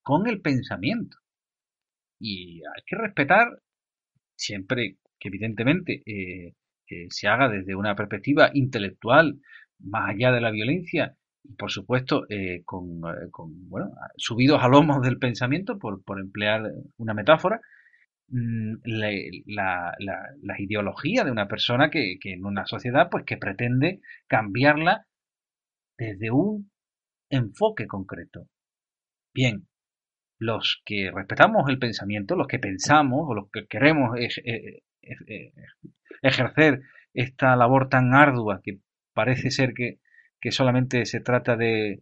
con 0.00 0.28
el 0.28 0.40
pensamiento. 0.40 1.18
Y 2.20 2.62
hay 2.64 2.82
que 2.86 2.96
respetar 2.96 3.48
siempre 4.36 4.98
que 5.18 5.28
evidentemente 5.28 6.02
que 6.86 7.06
se 7.10 7.28
haga 7.28 7.48
desde 7.48 7.74
una 7.74 7.94
perspectiva 7.94 8.50
intelectual, 8.54 9.40
más 9.78 10.10
allá 10.10 10.32
de 10.32 10.40
la 10.40 10.50
violencia, 10.50 11.16
y 11.42 11.54
por 11.54 11.70
supuesto 11.70 12.26
eh, 12.28 12.62
con, 12.64 13.00
eh, 13.04 13.30
con, 13.30 13.68
bueno, 13.68 13.90
subidos 14.16 14.62
a 14.62 14.68
lomos 14.68 15.02
del 15.02 15.18
pensamiento, 15.18 15.78
por, 15.78 16.02
por 16.04 16.20
emplear 16.20 16.70
una 16.96 17.14
metáfora, 17.14 17.60
mm, 18.28 18.74
la, 18.84 19.94
la, 19.98 20.60
ideología 20.60 21.24
de 21.24 21.30
una 21.30 21.46
persona 21.48 21.90
que, 21.90 22.16
que, 22.20 22.32
en 22.32 22.44
una 22.44 22.66
sociedad 22.66 23.08
pues 23.10 23.24
que 23.24 23.36
pretende 23.36 24.00
cambiarla 24.26 25.06
desde 25.98 26.30
un 26.30 26.70
enfoque 27.30 27.86
concreto. 27.86 28.48
Bien, 29.34 29.66
los 30.38 30.82
que 30.84 31.10
respetamos 31.14 31.68
el 31.68 31.78
pensamiento, 31.78 32.36
los 32.36 32.46
que 32.46 32.58
pensamos 32.58 33.26
o 33.26 33.34
los 33.34 33.50
que 33.50 33.66
queremos 33.66 34.18
eh, 34.18 34.82
ejercer 36.22 36.82
esta 37.14 37.56
labor 37.56 37.88
tan 37.88 38.14
ardua 38.14 38.60
que 38.62 38.80
parece 39.14 39.50
ser 39.50 39.72
que, 39.74 39.98
solamente 40.50 41.06
se 41.06 41.20
trata 41.20 41.56
de, 41.56 42.00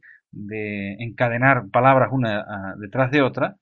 encadenar 0.99 1.71
palabras 1.71 2.11
una 2.13 2.75
detrás 2.79 3.11
de 3.11 3.23
otra, 3.23 3.57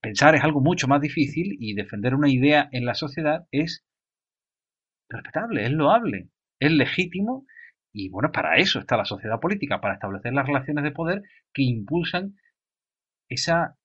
pensar 0.00 0.34
es 0.36 0.44
algo 0.44 0.60
mucho 0.60 0.86
más 0.86 1.00
difícil 1.00 1.56
y 1.58 1.74
defender 1.74 2.14
una 2.14 2.30
idea 2.30 2.68
en 2.70 2.84
la 2.84 2.94
sociedad 2.94 3.46
es 3.50 3.84
respetable, 5.08 5.64
es 5.64 5.72
loable, 5.72 6.28
es 6.60 6.70
legítimo 6.70 7.44
y 7.92 8.08
bueno, 8.08 8.30
para 8.32 8.56
eso 8.56 8.78
está 8.78 8.96
la 8.96 9.04
sociedad 9.04 9.40
política, 9.40 9.80
para 9.80 9.94
establecer 9.94 10.32
las 10.32 10.46
relaciones 10.46 10.84
de 10.84 10.92
poder 10.92 11.22
que 11.52 11.62
impulsan 11.62 12.36
esa 13.28 13.76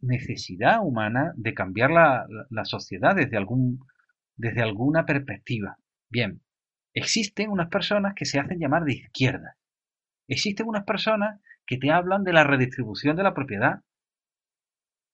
necesidad 0.00 0.80
humana 0.82 1.32
de 1.36 1.54
cambiar 1.54 1.90
la, 1.90 2.26
la 2.50 2.64
sociedad 2.64 3.14
desde 3.14 3.36
algún 3.36 3.78
desde 4.36 4.62
alguna 4.62 5.06
perspectiva. 5.06 5.78
Bien, 6.08 6.42
existen 6.94 7.50
unas 7.50 7.68
personas 7.68 8.14
que 8.14 8.24
se 8.24 8.38
hacen 8.38 8.58
llamar 8.58 8.84
de 8.84 8.94
izquierda. 8.94 9.56
Existen 10.28 10.68
unas 10.68 10.84
personas 10.84 11.40
que 11.66 11.78
te 11.78 11.90
hablan 11.90 12.24
de 12.24 12.32
la 12.32 12.44
redistribución 12.44 13.16
de 13.16 13.22
la 13.22 13.34
propiedad 13.34 13.80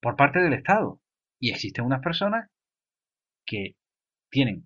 por 0.01 0.17
parte 0.17 0.41
del 0.41 0.53
Estado. 0.53 1.01
Y 1.39 1.51
existen 1.51 1.85
unas 1.85 2.03
personas 2.03 2.49
que 3.47 3.77
tienen, 4.31 4.65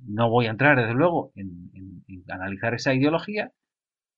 no 0.00 0.30
voy 0.30 0.46
a 0.46 0.50
entrar 0.50 0.76
desde 0.76 0.94
luego 0.94 1.32
en, 1.34 2.04
analizar 2.28 2.74
esa 2.74 2.94
ideología, 2.94 3.52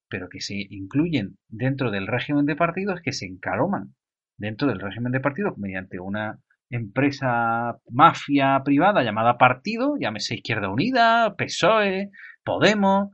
pero 0.09 0.29
que 0.29 0.41
se 0.41 0.55
incluyen 0.71 1.39
dentro 1.49 1.91
del 1.91 2.07
régimen 2.07 2.47
de 2.47 2.57
partidos, 2.57 3.01
que 3.01 3.13
se 3.13 3.27
encaloman 3.27 3.95
dentro 4.37 4.67
del 4.67 4.81
régimen 4.81 5.13
de 5.13 5.21
partidos 5.21 5.57
mediante 5.59 6.01
una 6.01 6.41
empresa 6.71 7.79
mafia 7.91 8.63
privada 8.65 9.03
llamada 9.03 9.37
partido, 9.37 9.97
llámese 10.01 10.37
Izquierda 10.37 10.71
Unida, 10.71 11.35
PSOE, 11.37 12.11
Podemos, 12.45 13.11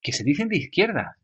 que 0.00 0.12
se 0.12 0.24
dicen 0.24 0.48
de 0.48 0.58
izquierda. 0.58 1.18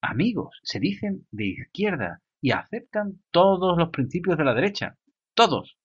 Amigos, 0.00 0.58
se 0.62 0.80
dicen 0.80 1.26
de 1.30 1.46
izquierda 1.46 2.20
y 2.40 2.50
aceptan 2.50 3.22
todos 3.30 3.78
los 3.78 3.90
principios 3.90 4.36
de 4.36 4.44
la 4.44 4.54
derecha. 4.54 4.96
Todos. 5.34 5.78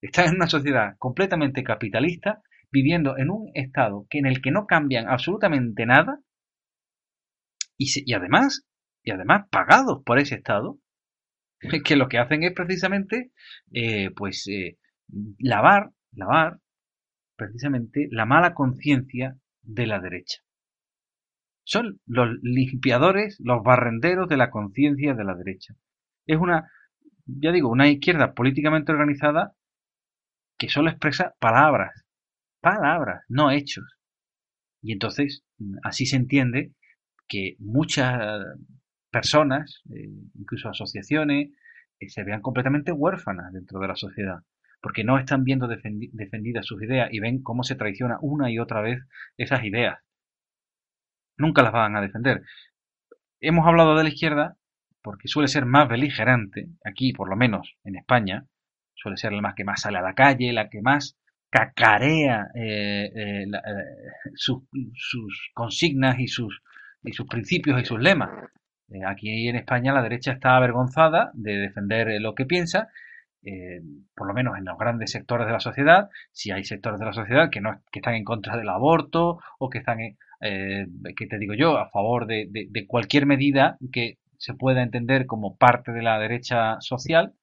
Están 0.00 0.28
en 0.28 0.36
una 0.36 0.46
sociedad 0.46 0.96
completamente 0.98 1.64
capitalista, 1.64 2.42
viviendo 2.70 3.18
en 3.18 3.30
un 3.30 3.50
estado 3.54 4.06
que 4.08 4.18
en 4.18 4.26
el 4.26 4.40
que 4.40 4.52
no 4.52 4.66
cambian 4.66 5.08
absolutamente 5.08 5.84
nada 5.86 6.20
y, 7.76 7.90
y 8.06 8.14
además 8.14 8.64
y 9.02 9.10
además 9.10 9.48
pagados 9.50 10.02
por 10.04 10.18
ese 10.18 10.36
estado 10.36 10.78
que 11.84 11.96
lo 11.96 12.08
que 12.08 12.18
hacen 12.18 12.42
es 12.42 12.52
precisamente 12.52 13.32
eh, 13.72 14.10
pues 14.14 14.46
eh, 14.48 14.78
lavar 15.38 15.90
lavar 16.12 16.58
precisamente 17.36 18.08
la 18.10 18.26
mala 18.26 18.54
conciencia 18.54 19.36
de 19.62 19.86
la 19.86 20.00
derecha. 20.00 20.42
Son 21.64 22.00
los 22.06 22.28
limpiadores 22.42 23.38
los 23.40 23.62
barrenderos 23.62 24.28
de 24.28 24.36
la 24.36 24.50
conciencia 24.50 25.14
de 25.14 25.24
la 25.24 25.34
derecha. 25.34 25.74
Es 26.26 26.38
una 26.38 26.70
ya 27.26 27.52
digo 27.52 27.68
una 27.70 27.88
izquierda 27.88 28.34
políticamente 28.34 28.92
organizada 28.92 29.54
que 30.58 30.68
solo 30.68 30.90
expresa 30.90 31.34
palabras 31.38 32.04
palabras 32.60 33.24
no 33.28 33.50
hechos. 33.50 33.84
Y 34.82 34.92
entonces 34.92 35.44
así 35.82 36.06
se 36.06 36.16
entiende 36.16 36.72
que 37.28 37.56
muchas 37.58 38.44
personas, 39.10 39.82
eh, 39.94 40.08
incluso 40.34 40.68
asociaciones, 40.68 41.50
eh, 41.98 42.08
se 42.08 42.24
vean 42.24 42.40
completamente 42.40 42.92
huérfanas 42.92 43.52
dentro 43.52 43.80
de 43.80 43.88
la 43.88 43.96
sociedad, 43.96 44.38
porque 44.80 45.04
no 45.04 45.18
están 45.18 45.44
viendo 45.44 45.68
defendidas 45.68 46.66
sus 46.66 46.82
ideas 46.82 47.08
y 47.12 47.20
ven 47.20 47.42
cómo 47.42 47.62
se 47.62 47.74
traiciona 47.74 48.18
una 48.22 48.50
y 48.50 48.58
otra 48.58 48.80
vez 48.80 49.00
esas 49.36 49.64
ideas. 49.64 49.98
Nunca 51.36 51.62
las 51.62 51.72
van 51.72 51.96
a 51.96 52.00
defender. 52.00 52.42
Hemos 53.40 53.66
hablado 53.66 53.96
de 53.96 54.04
la 54.04 54.10
izquierda 54.10 54.56
porque 55.02 55.28
suele 55.28 55.48
ser 55.48 55.64
más 55.64 55.88
beligerante, 55.88 56.68
aquí 56.84 57.12
por 57.12 57.28
lo 57.28 57.36
menos 57.36 57.76
en 57.84 57.96
España, 57.96 58.46
suele 58.94 59.16
ser 59.16 59.32
la 59.32 59.40
más 59.40 59.54
que 59.54 59.64
más 59.64 59.80
sale 59.80 59.98
a 59.98 60.02
la 60.02 60.14
calle, 60.14 60.52
la 60.52 60.68
que 60.68 60.82
más 60.82 61.18
cacarea 61.48 62.48
eh, 62.54 63.46
sus, 64.34 64.62
sus 64.94 65.50
consignas 65.54 66.18
y 66.18 66.28
sus, 66.28 66.62
y 67.02 67.12
sus 67.12 67.26
principios 67.26 67.80
y 67.80 67.84
sus 67.84 67.98
lemas. 67.98 68.30
Eh, 68.90 69.04
aquí 69.06 69.48
en 69.48 69.56
España 69.56 69.92
la 69.92 70.02
derecha 70.02 70.32
está 70.32 70.56
avergonzada 70.56 71.30
de 71.34 71.56
defender 71.58 72.08
eh, 72.08 72.20
lo 72.20 72.34
que 72.34 72.44
piensa, 72.44 72.88
eh, 73.42 73.80
por 74.16 74.26
lo 74.26 74.34
menos 74.34 74.58
en 74.58 74.64
los 74.64 74.76
grandes 74.78 75.12
sectores 75.12 75.46
de 75.46 75.52
la 75.52 75.60
sociedad. 75.60 76.08
Si 76.32 76.50
hay 76.50 76.64
sectores 76.64 76.98
de 76.98 77.06
la 77.06 77.12
sociedad 77.12 77.50
que, 77.50 77.60
no, 77.60 77.80
están 77.92 78.14
en 78.14 78.24
contra 78.24 78.56
del 78.56 78.68
aborto 78.68 79.38
o 79.58 79.70
que 79.70 79.78
están, 79.78 80.00
eh, 80.00 80.86
que 81.16 81.26
te 81.26 81.38
digo 81.38 81.54
yo, 81.54 81.78
a 81.78 81.90
favor 81.90 82.26
de, 82.26 82.48
cualquier 82.88 83.26
medida 83.26 83.78
que 83.92 84.18
se 84.38 84.54
pueda 84.54 84.82
entender 84.82 85.26
como 85.26 85.56
parte 85.56 85.92
de 85.92 86.02
la 86.02 86.18
derecha 86.18 86.80
social, 86.80 87.34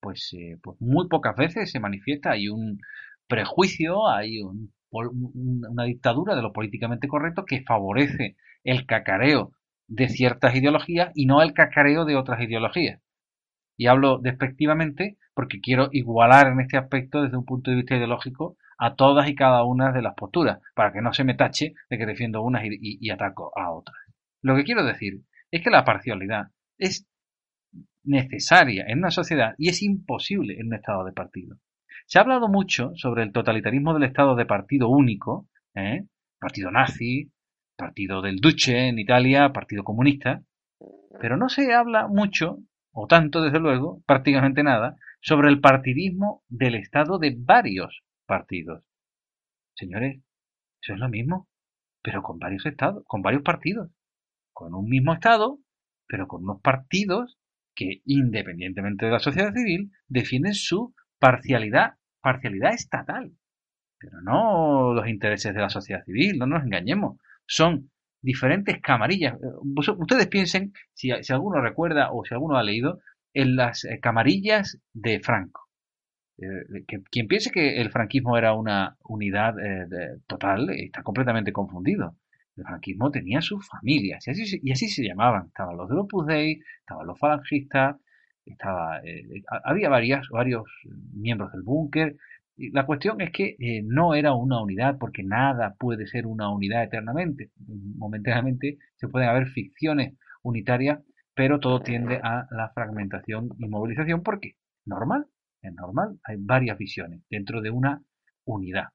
pues, 0.00 0.34
pues 0.62 0.80
muy 0.80 1.08
pocas 1.08 1.36
veces 1.36 1.70
se 1.70 1.80
manifiesta. 1.80 2.32
Hay 2.32 2.48
un 2.48 2.80
prejuicio, 3.28 4.08
hay 4.08 4.40
un, 4.40 4.72
una 4.90 5.84
dictadura 5.84 6.34
de 6.34 6.42
lo 6.42 6.52
políticamente 6.52 7.08
correcto 7.08 7.44
que 7.44 7.62
favorece 7.62 8.36
el 8.64 8.86
cacareo 8.86 9.52
de 9.90 10.08
ciertas 10.08 10.54
ideologías 10.54 11.10
y 11.14 11.26
no 11.26 11.42
el 11.42 11.52
cacareo 11.52 12.04
de 12.04 12.16
otras 12.16 12.40
ideologías. 12.40 13.02
Y 13.76 13.88
hablo 13.88 14.18
despectivamente 14.18 15.18
porque 15.34 15.60
quiero 15.60 15.88
igualar 15.92 16.46
en 16.46 16.60
este 16.60 16.76
aspecto 16.78 17.22
desde 17.22 17.36
un 17.36 17.44
punto 17.44 17.70
de 17.70 17.78
vista 17.78 17.96
ideológico 17.96 18.56
a 18.78 18.94
todas 18.94 19.28
y 19.28 19.34
cada 19.34 19.64
una 19.64 19.92
de 19.92 20.00
las 20.00 20.14
posturas, 20.14 20.60
para 20.74 20.92
que 20.92 21.02
no 21.02 21.12
se 21.12 21.24
me 21.24 21.34
tache 21.34 21.74
de 21.90 21.98
que 21.98 22.06
defiendo 22.06 22.42
unas 22.42 22.62
y, 22.64 23.10
ataco 23.10 23.52
a 23.58 23.72
otras. 23.72 23.96
Lo 24.42 24.56
que 24.56 24.64
quiero 24.64 24.84
decir 24.84 25.22
es 25.50 25.62
que 25.62 25.70
la 25.70 25.84
parcialidad 25.84 26.46
es 26.78 27.06
necesaria 28.04 28.84
en 28.86 28.98
una 28.98 29.10
sociedad 29.10 29.54
y 29.58 29.68
es 29.68 29.82
imposible 29.82 30.58
en 30.58 30.68
un 30.68 30.74
estado 30.74 31.04
de 31.04 31.12
partido. 31.12 31.56
Se 32.06 32.18
ha 32.18 32.22
hablado 32.22 32.48
mucho 32.48 32.92
sobre 32.94 33.24
el 33.24 33.32
totalitarismo 33.32 33.92
del 33.92 34.04
estado 34.04 34.34
de 34.36 34.46
partido 34.46 34.88
único, 34.88 35.48
¿eh? 35.74 36.06
partido 36.38 36.70
nazi, 36.70 37.30
partido 37.80 38.20
del 38.20 38.40
Duce 38.40 38.88
en 38.88 38.98
Italia, 38.98 39.54
partido 39.54 39.84
comunista, 39.84 40.42
pero 41.18 41.38
no 41.38 41.48
se 41.48 41.72
habla 41.72 42.08
mucho, 42.08 42.58
o 42.92 43.06
tanto 43.06 43.40
desde 43.40 43.58
luego, 43.58 44.02
prácticamente 44.06 44.62
nada, 44.62 44.96
sobre 45.22 45.48
el 45.48 45.60
partidismo 45.60 46.44
del 46.48 46.74
Estado 46.74 47.18
de 47.18 47.34
varios 47.38 48.02
partidos. 48.26 48.84
Señores, 49.74 50.20
eso 50.82 50.92
es 50.92 50.98
lo 50.98 51.08
mismo, 51.08 51.48
pero 52.02 52.22
con 52.22 52.38
varios 52.38 52.66
estados, 52.66 53.02
con 53.06 53.22
varios 53.22 53.42
partidos, 53.42 53.90
con 54.52 54.74
un 54.74 54.86
mismo 54.86 55.14
Estado, 55.14 55.58
pero 56.06 56.28
con 56.28 56.42
unos 56.42 56.60
partidos 56.60 57.38
que, 57.74 58.02
independientemente 58.04 59.06
de 59.06 59.12
la 59.12 59.20
sociedad 59.20 59.54
civil, 59.54 59.90
defienden 60.06 60.52
su 60.54 60.94
parcialidad, 61.18 61.94
parcialidad 62.20 62.74
estatal, 62.74 63.32
pero 63.98 64.20
no 64.20 64.92
los 64.92 65.08
intereses 65.08 65.54
de 65.54 65.60
la 65.60 65.70
sociedad 65.70 66.04
civil, 66.04 66.38
no 66.38 66.46
nos 66.46 66.62
engañemos 66.62 67.16
son 67.50 67.90
diferentes 68.22 68.80
camarillas. 68.80 69.36
Ustedes 69.98 70.28
piensen, 70.28 70.72
si, 70.94 71.10
alguno 71.10 71.60
recuerda 71.60 72.12
o 72.12 72.24
si 72.24 72.32
alguno 72.32 72.56
ha 72.56 72.62
leído, 72.62 73.00
en 73.34 73.56
las 73.56 73.84
eh, 73.84 73.98
camarillas 74.00 74.78
de 74.92 75.20
Franco. 75.20 75.68
Eh, 76.38 76.84
quien 77.10 77.26
piense 77.26 77.50
que 77.50 77.80
el 77.80 77.90
franquismo 77.90 78.38
era 78.38 78.54
una 78.54 78.96
unidad 79.04 79.54
eh, 79.58 80.20
total 80.26 80.70
está 80.70 81.02
completamente 81.02 81.52
confundido. 81.52 82.16
El 82.56 82.64
franquismo 82.64 83.10
tenía 83.10 83.40
sus 83.40 83.66
familias 83.66 84.26
y 84.26 84.30
así, 84.30 84.60
y 84.62 84.70
así 84.70 84.88
se 84.88 85.02
llamaban. 85.02 85.46
Estaban 85.48 85.76
los 85.76 85.88
de 85.88 85.96
Opus 85.96 86.26
Dei, 86.26 86.60
estaban 86.80 87.06
los 87.06 87.18
falangistas, 87.18 87.96
estaba, 88.44 89.00
había 89.64 89.88
varios 89.88 90.26
miembros 91.14 91.52
del 91.52 91.62
búnker, 91.62 92.16
la 92.72 92.84
cuestión 92.84 93.20
es 93.20 93.30
que 93.30 93.56
eh, 93.58 93.82
no 93.82 94.14
era 94.14 94.34
una 94.34 94.60
unidad, 94.60 94.98
porque 94.98 95.22
nada 95.22 95.76
puede 95.78 96.06
ser 96.06 96.26
una 96.26 96.50
unidad 96.50 96.84
eternamente. 96.84 97.50
Momentáneamente 97.96 98.78
se 98.96 99.08
pueden 99.08 99.28
haber 99.28 99.48
ficciones 99.48 100.18
unitarias, 100.42 101.00
pero 101.34 101.58
todo 101.58 101.80
tiende 101.80 102.20
a 102.22 102.46
la 102.50 102.70
fragmentación 102.74 103.50
y 103.58 103.68
movilización, 103.68 104.22
porque 104.22 104.56
normal, 104.84 105.26
es 105.62 105.72
normal, 105.74 106.18
hay 106.24 106.36
varias 106.38 106.76
visiones 106.76 107.22
dentro 107.30 107.60
de 107.60 107.70
una 107.70 108.02
unidad. 108.44 108.88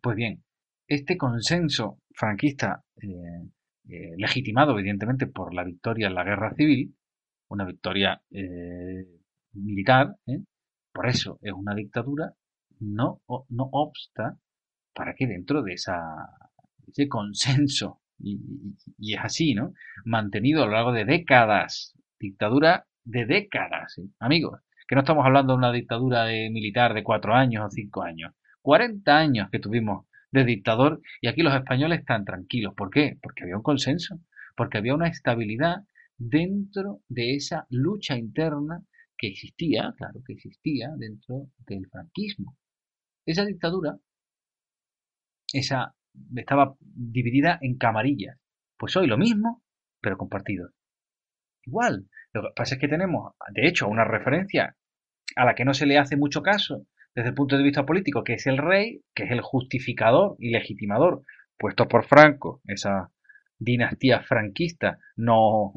Pues 0.00 0.16
bien, 0.16 0.44
este 0.86 1.16
consenso 1.16 1.98
franquista, 2.14 2.84
eh, 3.02 3.48
eh, 3.88 4.14
legitimado 4.16 4.78
evidentemente 4.78 5.26
por 5.26 5.54
la 5.54 5.64
victoria 5.64 6.08
en 6.08 6.14
la 6.14 6.24
guerra 6.24 6.54
civil, 6.54 6.94
una 7.48 7.64
victoria 7.64 8.20
militar, 9.52 10.14
por 10.92 11.08
eso 11.08 11.38
es 11.40 11.52
una 11.52 11.74
dictadura, 11.74 12.34
no, 12.80 13.22
no 13.48 13.68
obsta 13.72 14.38
para 14.94 15.14
que 15.14 15.26
dentro 15.26 15.62
de 15.62 15.74
esa, 15.74 15.96
ese 16.86 17.08
consenso, 17.08 18.00
y, 18.18 19.14
es 19.14 19.20
así, 19.20 19.54
¿no? 19.54 19.72
Mantenido 20.04 20.62
a 20.62 20.66
lo 20.66 20.72
largo 20.72 20.92
de 20.92 21.04
décadas, 21.04 21.94
dictadura 22.18 22.86
de 23.04 23.26
décadas, 23.26 24.00
amigos, 24.18 24.60
que 24.86 24.94
no 24.94 25.02
estamos 25.02 25.24
hablando 25.24 25.52
de 25.52 25.58
una 25.58 25.72
dictadura 25.72 26.24
de 26.24 26.50
militar 26.50 26.94
de 26.94 27.04
cuatro 27.04 27.34
años 27.34 27.64
o 27.64 27.70
cinco 27.70 28.02
años, 28.02 28.32
40 28.62 29.16
años 29.16 29.48
que 29.50 29.60
tuvimos 29.60 30.06
de 30.30 30.44
dictador 30.44 31.00
y 31.20 31.28
aquí 31.28 31.42
los 31.42 31.54
españoles 31.54 32.00
están 32.00 32.24
tranquilos. 32.24 32.74
¿Por 32.74 32.90
qué? 32.90 33.18
Porque 33.22 33.44
había 33.44 33.56
un 33.56 33.62
consenso, 33.62 34.20
porque 34.56 34.78
había 34.78 34.94
una 34.94 35.08
estabilidad 35.08 35.84
dentro 36.16 37.00
de 37.08 37.36
esa 37.36 37.66
lucha 37.70 38.16
interna 38.18 38.82
que 39.16 39.28
existía, 39.28 39.94
claro 39.96 40.20
que 40.26 40.34
existía 40.34 40.90
dentro 40.96 41.48
del 41.66 41.86
franquismo. 41.88 42.56
Esa 43.28 43.44
dictadura 43.44 43.98
esa, 45.52 45.94
estaba 46.34 46.76
dividida 46.80 47.58
en 47.60 47.76
camarillas. 47.76 48.38
Pues 48.78 48.96
hoy 48.96 49.06
lo 49.06 49.18
mismo, 49.18 49.62
pero 50.00 50.16
con 50.16 50.30
partidos. 50.30 50.72
Igual. 51.64 52.08
Lo 52.32 52.40
que 52.42 52.48
pasa 52.56 52.74
es 52.74 52.80
que 52.80 52.88
tenemos, 52.88 53.34
de 53.52 53.68
hecho, 53.68 53.86
una 53.86 54.04
referencia 54.04 54.76
a 55.36 55.44
la 55.44 55.54
que 55.54 55.66
no 55.66 55.74
se 55.74 55.84
le 55.84 55.98
hace 55.98 56.16
mucho 56.16 56.42
caso 56.42 56.86
desde 57.14 57.30
el 57.30 57.34
punto 57.34 57.58
de 57.58 57.64
vista 57.64 57.84
político, 57.84 58.24
que 58.24 58.34
es 58.34 58.46
el 58.46 58.56
rey, 58.56 59.02
que 59.14 59.24
es 59.24 59.30
el 59.30 59.42
justificador 59.42 60.36
y 60.38 60.50
legitimador 60.50 61.22
puesto 61.58 61.86
por 61.86 62.06
Franco, 62.06 62.62
esa 62.64 63.10
dinastía 63.58 64.22
franquista 64.22 65.00
no 65.16 65.74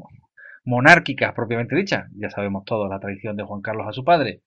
monárquica 0.64 1.34
propiamente 1.34 1.76
dicha, 1.76 2.08
ya 2.14 2.30
sabemos 2.30 2.64
todos 2.64 2.88
la 2.88 3.00
tradición 3.00 3.36
de 3.36 3.42
Juan 3.42 3.60
Carlos 3.60 3.88
a 3.88 3.92
su 3.92 4.04
padre, 4.04 4.42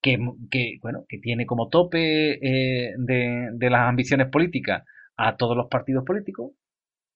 que, 0.00 0.18
que, 0.50 0.78
bueno, 0.82 1.04
que 1.08 1.18
tiene 1.18 1.46
como 1.46 1.68
tope 1.68 2.32
eh, 2.32 2.94
de, 2.98 3.48
de, 3.52 3.70
las 3.70 3.88
ambiciones 3.88 4.28
políticas 4.28 4.84
a 5.16 5.36
todos 5.36 5.56
los 5.56 5.68
partidos 5.68 6.04
políticos, 6.04 6.52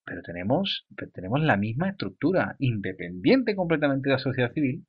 pero 0.05 0.21
tenemos, 0.21 0.85
tenemos 1.13 1.41
la 1.41 1.57
misma 1.57 1.89
estructura, 1.89 2.55
independiente 2.59 3.55
completamente 3.55 4.09
de 4.09 4.13
la 4.13 4.19
sociedad 4.19 4.51
civil, 4.53 4.85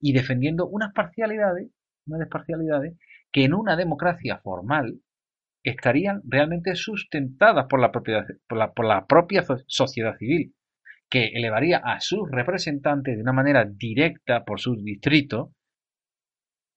y 0.00 0.12
defendiendo 0.12 0.66
unas 0.66 0.92
parcialidades, 0.94 1.68
unas 2.06 2.28
parcialidades 2.28 2.96
que 3.30 3.44
en 3.44 3.52
una 3.52 3.76
democracia 3.76 4.38
formal 4.38 5.00
estarían 5.62 6.22
realmente 6.24 6.74
sustentadas 6.76 7.66
por 7.68 7.80
la, 7.80 7.92
propia, 7.92 8.24
por 8.48 8.58
la, 8.58 8.72
por 8.72 8.86
la 8.86 9.06
propia 9.06 9.44
sociedad 9.66 10.16
civil, 10.16 10.54
que 11.10 11.26
elevaría 11.34 11.78
a 11.78 12.00
sus 12.00 12.30
representantes 12.30 13.16
de 13.16 13.22
una 13.22 13.32
manera 13.32 13.66
directa 13.66 14.44
por 14.44 14.60
sus 14.60 14.82
distritos 14.82 15.50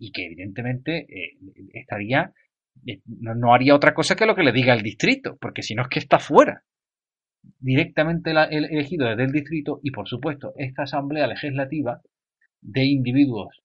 y 0.01 0.11
que 0.11 0.25
evidentemente 0.25 1.05
eh, 1.07 1.37
estaría 1.73 2.33
eh, 2.87 3.01
no, 3.05 3.53
haría 3.53 3.75
otra 3.75 3.93
cosa 3.93 4.15
que 4.15 4.25
lo 4.25 4.35
que 4.35 4.43
le 4.43 4.51
diga 4.51 4.73
el 4.73 4.81
distrito, 4.81 5.37
porque 5.39 5.61
si 5.61 5.75
no 5.75 5.83
es 5.83 5.89
que 5.89 5.99
está 5.99 6.17
fuera. 6.17 6.63
Directamente 7.59 8.31
elegido 8.31 9.07
desde 9.07 9.23
el 9.23 9.31
distrito 9.31 9.79
y 9.83 9.91
por 9.91 10.07
supuesto 10.07 10.53
esta 10.57 10.83
asamblea 10.83 11.27
legislativa 11.27 12.01
de 12.61 12.85
individuos 12.85 13.61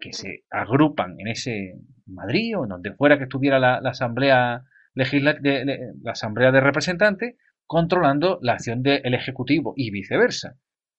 que 0.00 0.12
se 0.12 0.44
agrupan 0.50 1.18
en 1.18 1.28
ese 1.28 1.74
Madrid 2.06 2.58
o 2.58 2.64
en 2.64 2.70
donde 2.70 2.92
fuera 2.92 3.16
que 3.16 3.24
estuviera 3.24 3.58
la, 3.58 3.76
asamblea 3.76 4.62
legislativa, 4.94 5.64
la 6.02 6.12
asamblea 6.12 6.52
de 6.52 6.60
representantes 6.60 7.36
controlando 7.66 8.38
la 8.42 8.54
acción 8.54 8.82
del 8.82 9.14
ejecutivo 9.14 9.72
y 9.76 9.90
viceversa 9.90 10.56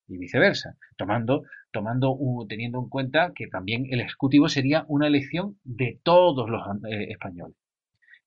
y 0.09 0.17
viceversa, 0.17 0.75
tomando, 0.97 1.43
tomando 1.71 2.17
teniendo 2.47 2.79
en 2.79 2.89
cuenta 2.89 3.31
que 3.35 3.47
también 3.47 3.85
el 3.91 4.01
Ejecutivo 4.01 4.49
sería 4.49 4.85
una 4.87 5.07
elección 5.07 5.59
de 5.63 5.99
todos 6.03 6.49
los 6.49 6.61
eh, 6.89 7.11
españoles. 7.11 7.55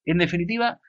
En 0.04 0.18
definitiva, 0.18 0.80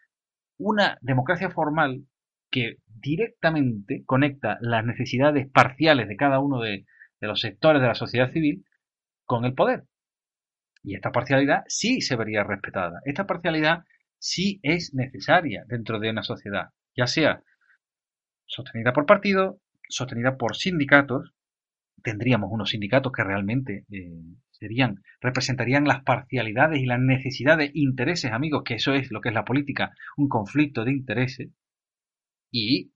una 0.58 0.97
democracia 1.01 1.49
formal 1.49 2.06
que 2.49 2.77
directamente 2.86 4.03
conecta 4.06 4.58
las 4.62 4.86
necesidades 4.86 5.49
parciales 5.49 6.08
de 6.08 6.15
cada 6.15 6.39
uno 6.39 6.62
de, 6.62 6.86
de 7.19 7.27
los 7.27 7.41
sectores 7.41 7.82
de 7.82 7.88
la 7.88 7.95
sociedad 7.95 8.32
civil 8.32 8.65
con 9.25 9.45
el 9.45 9.53
poder. 9.53 9.86
Y 10.84 10.95
esta 10.95 11.12
parcialidad 11.12 11.63
sí 11.67 12.01
se 12.01 12.15
vería 12.15 12.43
respetada. 12.43 13.01
Esta 13.06 13.25
parcialidad 13.25 13.86
sí 14.19 14.60
es 14.63 14.93
necesaria 14.93 15.63
dentro 15.67 15.99
de 15.99 16.10
una 16.10 16.23
sociedad, 16.23 16.69
ya 16.95 17.08
sea 17.08 17.41
sostenida 18.45 18.93
por 18.93 19.06
partido, 19.06 19.60
sostenida 19.93 20.38
por 20.38 20.56
sindicatos, 20.56 21.34
tendríamos 22.01 22.49
unos 22.51 22.71
sindicatos 22.71 23.12
que 23.12 23.23
realmente 23.23 23.86
eh, 23.91 24.23
serían, 24.51 25.03
representarían 25.21 25.86
las 25.86 26.03
parcialidades 26.03 26.82
y 26.82 26.86
las 26.86 26.99
necesidades, 26.99 27.71
intereses, 27.75 28.32
amigos, 28.32 28.63
que 28.65 28.75
eso 28.75 28.93
es 28.93 29.12
lo 29.12 29.21
que 29.21 29.29
es 29.29 29.36
la 29.36 29.45
política, 29.45 29.93
un 30.17 30.29
conflicto 30.29 30.84
de 30.84 30.91
intereses, 30.91 31.49
y 32.51 32.91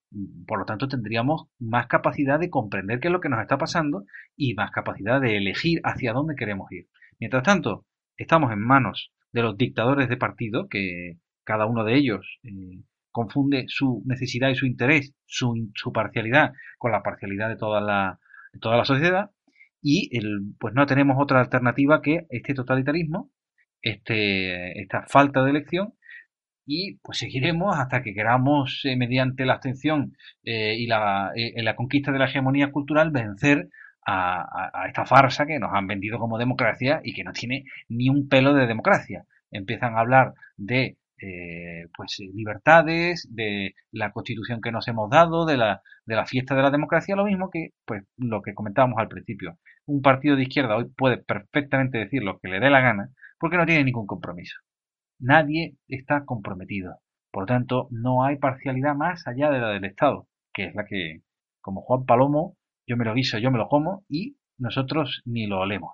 por 0.48 0.60
lo 0.60 0.66
tanto 0.66 0.88
tendríamos 0.88 1.48
más 1.60 1.88
capacidad 1.88 2.40
de 2.40 2.50
comprender 2.50 3.00
qué 3.00 3.10
es 3.10 3.12
lo 3.12 3.20
que 3.20 3.30
nos 3.30 3.42
está 3.42 3.58
pasando 3.58 4.06
y 4.36 4.54
más 4.56 4.72
capacidad 4.72 5.22
de 5.22 5.38
elegir 5.38 5.82
hacia 5.84 6.14
dónde 6.14 6.36
queremos 6.36 6.72
ir. 6.72 6.88
Mientras 7.20 7.44
tanto, 7.44 7.86
estamos 8.18 8.52
en 8.52 8.60
manos 8.60 9.12
de 9.32 9.42
los 9.44 9.58
dictadores 9.58 10.10
de 10.10 10.18
partido, 10.18 10.68
que 10.68 11.18
cada 11.44 11.66
uno 11.66 11.84
de 11.84 11.96
ellos 11.96 12.40
eh, 12.44 12.82
confunde 13.18 13.66
su 13.68 14.04
necesidad 14.06 14.50
y 14.50 14.56
su 14.56 14.68
interés, 14.68 15.16
su, 15.26 15.92
parcialidad 15.92 16.52
con 16.78 16.92
la 16.92 17.02
parcialidad 17.02 17.50
de 17.50 17.58
toda 17.58 17.82
la, 17.82 18.20
sociedad 18.86 19.32
y 19.82 20.12
pues 20.60 20.76
no 20.76 20.86
tenemos 20.86 21.18
otra 21.20 21.40
alternativa 21.40 22.00
que 22.04 22.28
este 22.30 22.54
totalitarismo, 22.54 23.32
este, 23.82 24.80
esta 24.80 25.08
falta 25.08 25.44
de 25.44 25.50
elección 25.50 25.96
y 26.64 26.98
pues 27.02 27.18
seguiremos 27.18 27.76
hasta 27.76 28.04
que 28.04 28.14
queramos 28.14 28.82
eh, 28.84 28.96
mediante 28.96 29.46
la 29.46 29.54
abstención 29.54 30.14
eh, 30.44 30.76
y 30.78 30.86
la, 30.86 31.32
eh, 31.36 31.64
la, 31.64 31.76
conquista 31.76 32.12
de 32.12 32.20
la 32.20 32.26
hegemonía 32.26 32.72
cultural 32.72 33.10
vencer 33.10 33.70
a, 34.06 34.86
esta 34.88 35.06
farsa 35.06 35.48
que 35.48 35.60
nos 35.60 35.74
han 35.74 35.88
vendido 35.88 36.20
como 36.20 36.38
democracia 36.38 37.02
y 37.04 37.14
que 37.14 37.24
no 37.24 37.34
tiene 37.34 37.64
ni 37.90 38.10
un 38.10 38.28
pelo 38.30 38.54
de 38.54 38.68
democracia. 38.68 39.26
Empiezan 39.50 39.96
a 39.96 40.02
hablar 40.02 40.34
de 40.56 40.98
eh, 41.20 41.88
pues 41.96 42.20
eh, 42.20 42.30
libertades, 42.34 43.28
de 43.32 43.74
la 43.92 44.12
constitución 44.12 44.62
que 44.62 44.72
nos 44.72 44.88
hemos 44.88 45.10
dado, 45.10 45.46
de 45.46 45.58
la, 45.58 45.82
de 46.06 46.16
la 46.16 46.26
fiesta 46.26 46.56
de 46.56 46.62
la 46.62 46.72
democracia, 46.72 47.16
lo 47.16 47.26
mismo 47.26 47.50
que 47.50 47.72
pues 47.86 48.04
lo 48.18 48.42
que 48.42 48.54
comentábamos 48.54 49.00
al 49.00 49.08
principio. 49.08 49.58
Un 49.86 50.02
partido 50.02 50.36
de 50.36 50.44
izquierda 50.44 50.76
hoy 50.76 50.86
puede 50.96 51.18
perfectamente 51.18 51.98
decir 51.98 52.24
lo 52.24 52.40
que 52.40 52.50
le 52.50 52.60
dé 52.60 52.70
la 52.70 52.82
gana 52.82 53.10
porque 53.40 53.58
no 53.58 53.66
tiene 53.66 53.84
ningún 53.84 54.08
compromiso. 54.08 54.60
Nadie 55.20 55.76
está 55.88 56.26
comprometido. 56.26 57.00
Por 57.32 57.44
lo 57.44 57.48
tanto, 57.48 57.88
no 57.92 58.24
hay 58.24 58.38
parcialidad 58.38 58.96
más 58.96 59.28
allá 59.28 59.50
de 59.50 59.60
la 59.60 59.70
del 59.70 59.86
Estado, 59.86 60.28
que 60.54 60.66
es 60.66 60.76
la 60.76 60.86
que, 60.86 61.22
como 61.62 61.82
Juan 61.82 62.06
Palomo, 62.06 62.58
yo 62.88 62.98
me 62.98 63.06
lo 63.06 63.14
guiso, 63.14 63.38
yo 63.38 63.52
me 63.52 63.58
lo 63.58 63.68
como 63.68 64.06
y 64.10 64.38
nosotros 64.58 65.22
ni 65.26 65.48
lo 65.48 65.60
olemos. 65.60 65.94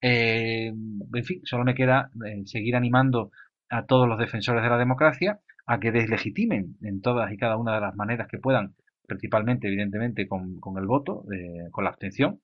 Eh, 0.00 0.68
en 0.68 1.24
fin, 1.24 1.40
solo 1.44 1.64
me 1.64 1.74
queda 1.74 2.10
seguir 2.44 2.76
animando 2.76 3.30
a 3.70 3.86
todos 3.86 4.08
los 4.08 4.18
defensores 4.18 4.62
de 4.62 4.68
la 4.70 4.78
democracia 4.78 5.40
a 5.66 5.80
que 5.80 5.92
deslegitimen 5.92 6.76
en 6.82 7.00
todas 7.00 7.30
y 7.32 7.36
cada 7.36 7.56
una 7.56 7.74
de 7.74 7.80
las 7.80 7.94
maneras 7.94 8.28
que 8.28 8.38
puedan, 8.38 8.74
principalmente, 9.06 9.68
evidentemente, 9.68 10.26
con, 10.26 10.60
el 10.78 10.86
voto, 10.86 11.24
con 11.70 11.84
la 11.84 11.90
abstención 11.90 12.40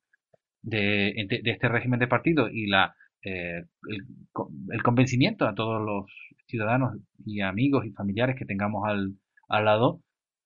de, 0.65 1.15
este 1.45 1.69
régimen 1.69 2.01
de 2.01 2.09
partido 2.09 2.49
y 2.49 2.67
la, 2.67 2.97
eh, 3.23 3.65
el, 3.89 4.83
convencimiento 4.83 5.47
a 5.47 5.55
todos 5.55 5.81
los 5.83 6.11
ciudadanos 6.47 6.97
y 7.25 7.41
amigos 7.41 7.87
y 7.87 7.91
familiares 7.91 8.37
que 8.37 8.45
tengamos 8.45 8.85
al, 8.87 9.15
al 9.49 9.65
lado 9.65 10.03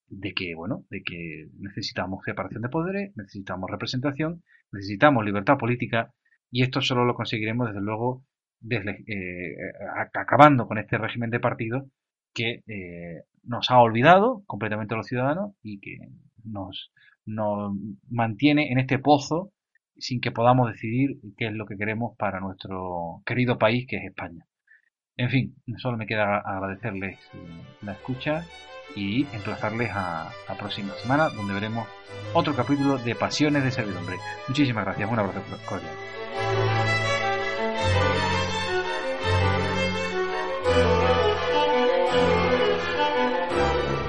de 0.09 0.33
que, 0.33 0.55
bueno, 0.55 0.85
de 0.91 1.03
que 1.03 1.49
necesitamos 1.59 2.25
separación 2.25 2.62
de 2.62 2.69
poderes, 2.69 3.17
necesitamos 3.17 3.71
representación, 3.71 4.43
necesitamos 4.73 5.25
libertad 5.25 5.59
política 5.59 6.14
y 6.51 6.62
esto 6.62 6.81
solo 6.81 7.05
lo 7.05 7.14
conseguiremos, 7.14 7.69
desde 7.69 7.83
luego, 7.83 8.25
eh, 8.71 9.57
acabando 10.14 10.66
con 10.66 10.79
este 10.79 10.99
régimen 10.99 11.31
de 11.31 11.40
partido 11.40 11.87
que 12.35 12.62
eh, 12.66 13.23
nos 13.42 13.71
ha 13.71 13.81
olvidado 13.81 14.42
completamente 14.47 14.94
a 14.94 14.99
los 14.99 15.07
ciudadanos 15.07 15.53
y 15.62 15.81
que 15.81 15.97
nos, 16.44 16.92
nos 17.25 17.73
mantiene 18.09 18.71
en 18.73 18.79
este 18.79 18.99
pozo 18.99 19.53
sin 19.97 20.21
que 20.21 20.31
podamos 20.31 20.71
decidir 20.71 21.18
qué 21.37 21.49
es 21.49 21.53
lo 21.53 21.66
que 21.66 21.77
queremos 21.77 22.16
para 22.16 22.40
nuestro 22.40 23.23
querido 23.27 23.59
país 23.59 23.87
que 23.88 23.97
es 23.97 24.05
España. 24.05 24.47
En 25.16 25.31
fin, 25.31 25.57
solo 25.79 25.97
me 25.97 26.07
queda 26.07 26.38
agradecerles 26.38 27.18
eh, 27.35 27.38
la 27.83 27.92
escucha 27.92 28.44
y 28.94 29.23
emplazarles 29.35 29.90
a 29.92 30.31
la 30.49 30.57
próxima 30.57 30.94
semana 30.94 31.29
donde 31.29 31.55
veremos 31.55 31.87
otro 32.35 32.55
capítulo 32.55 32.99
de 32.99 33.14
Pasiones 33.14 33.64
de 33.64 33.71
Servidumbre. 33.71 34.16
Muchísimas 34.47 34.85
gracias, 34.85 35.11
un 35.11 35.18
abrazo 35.18 35.40
cordial. 35.68 36.08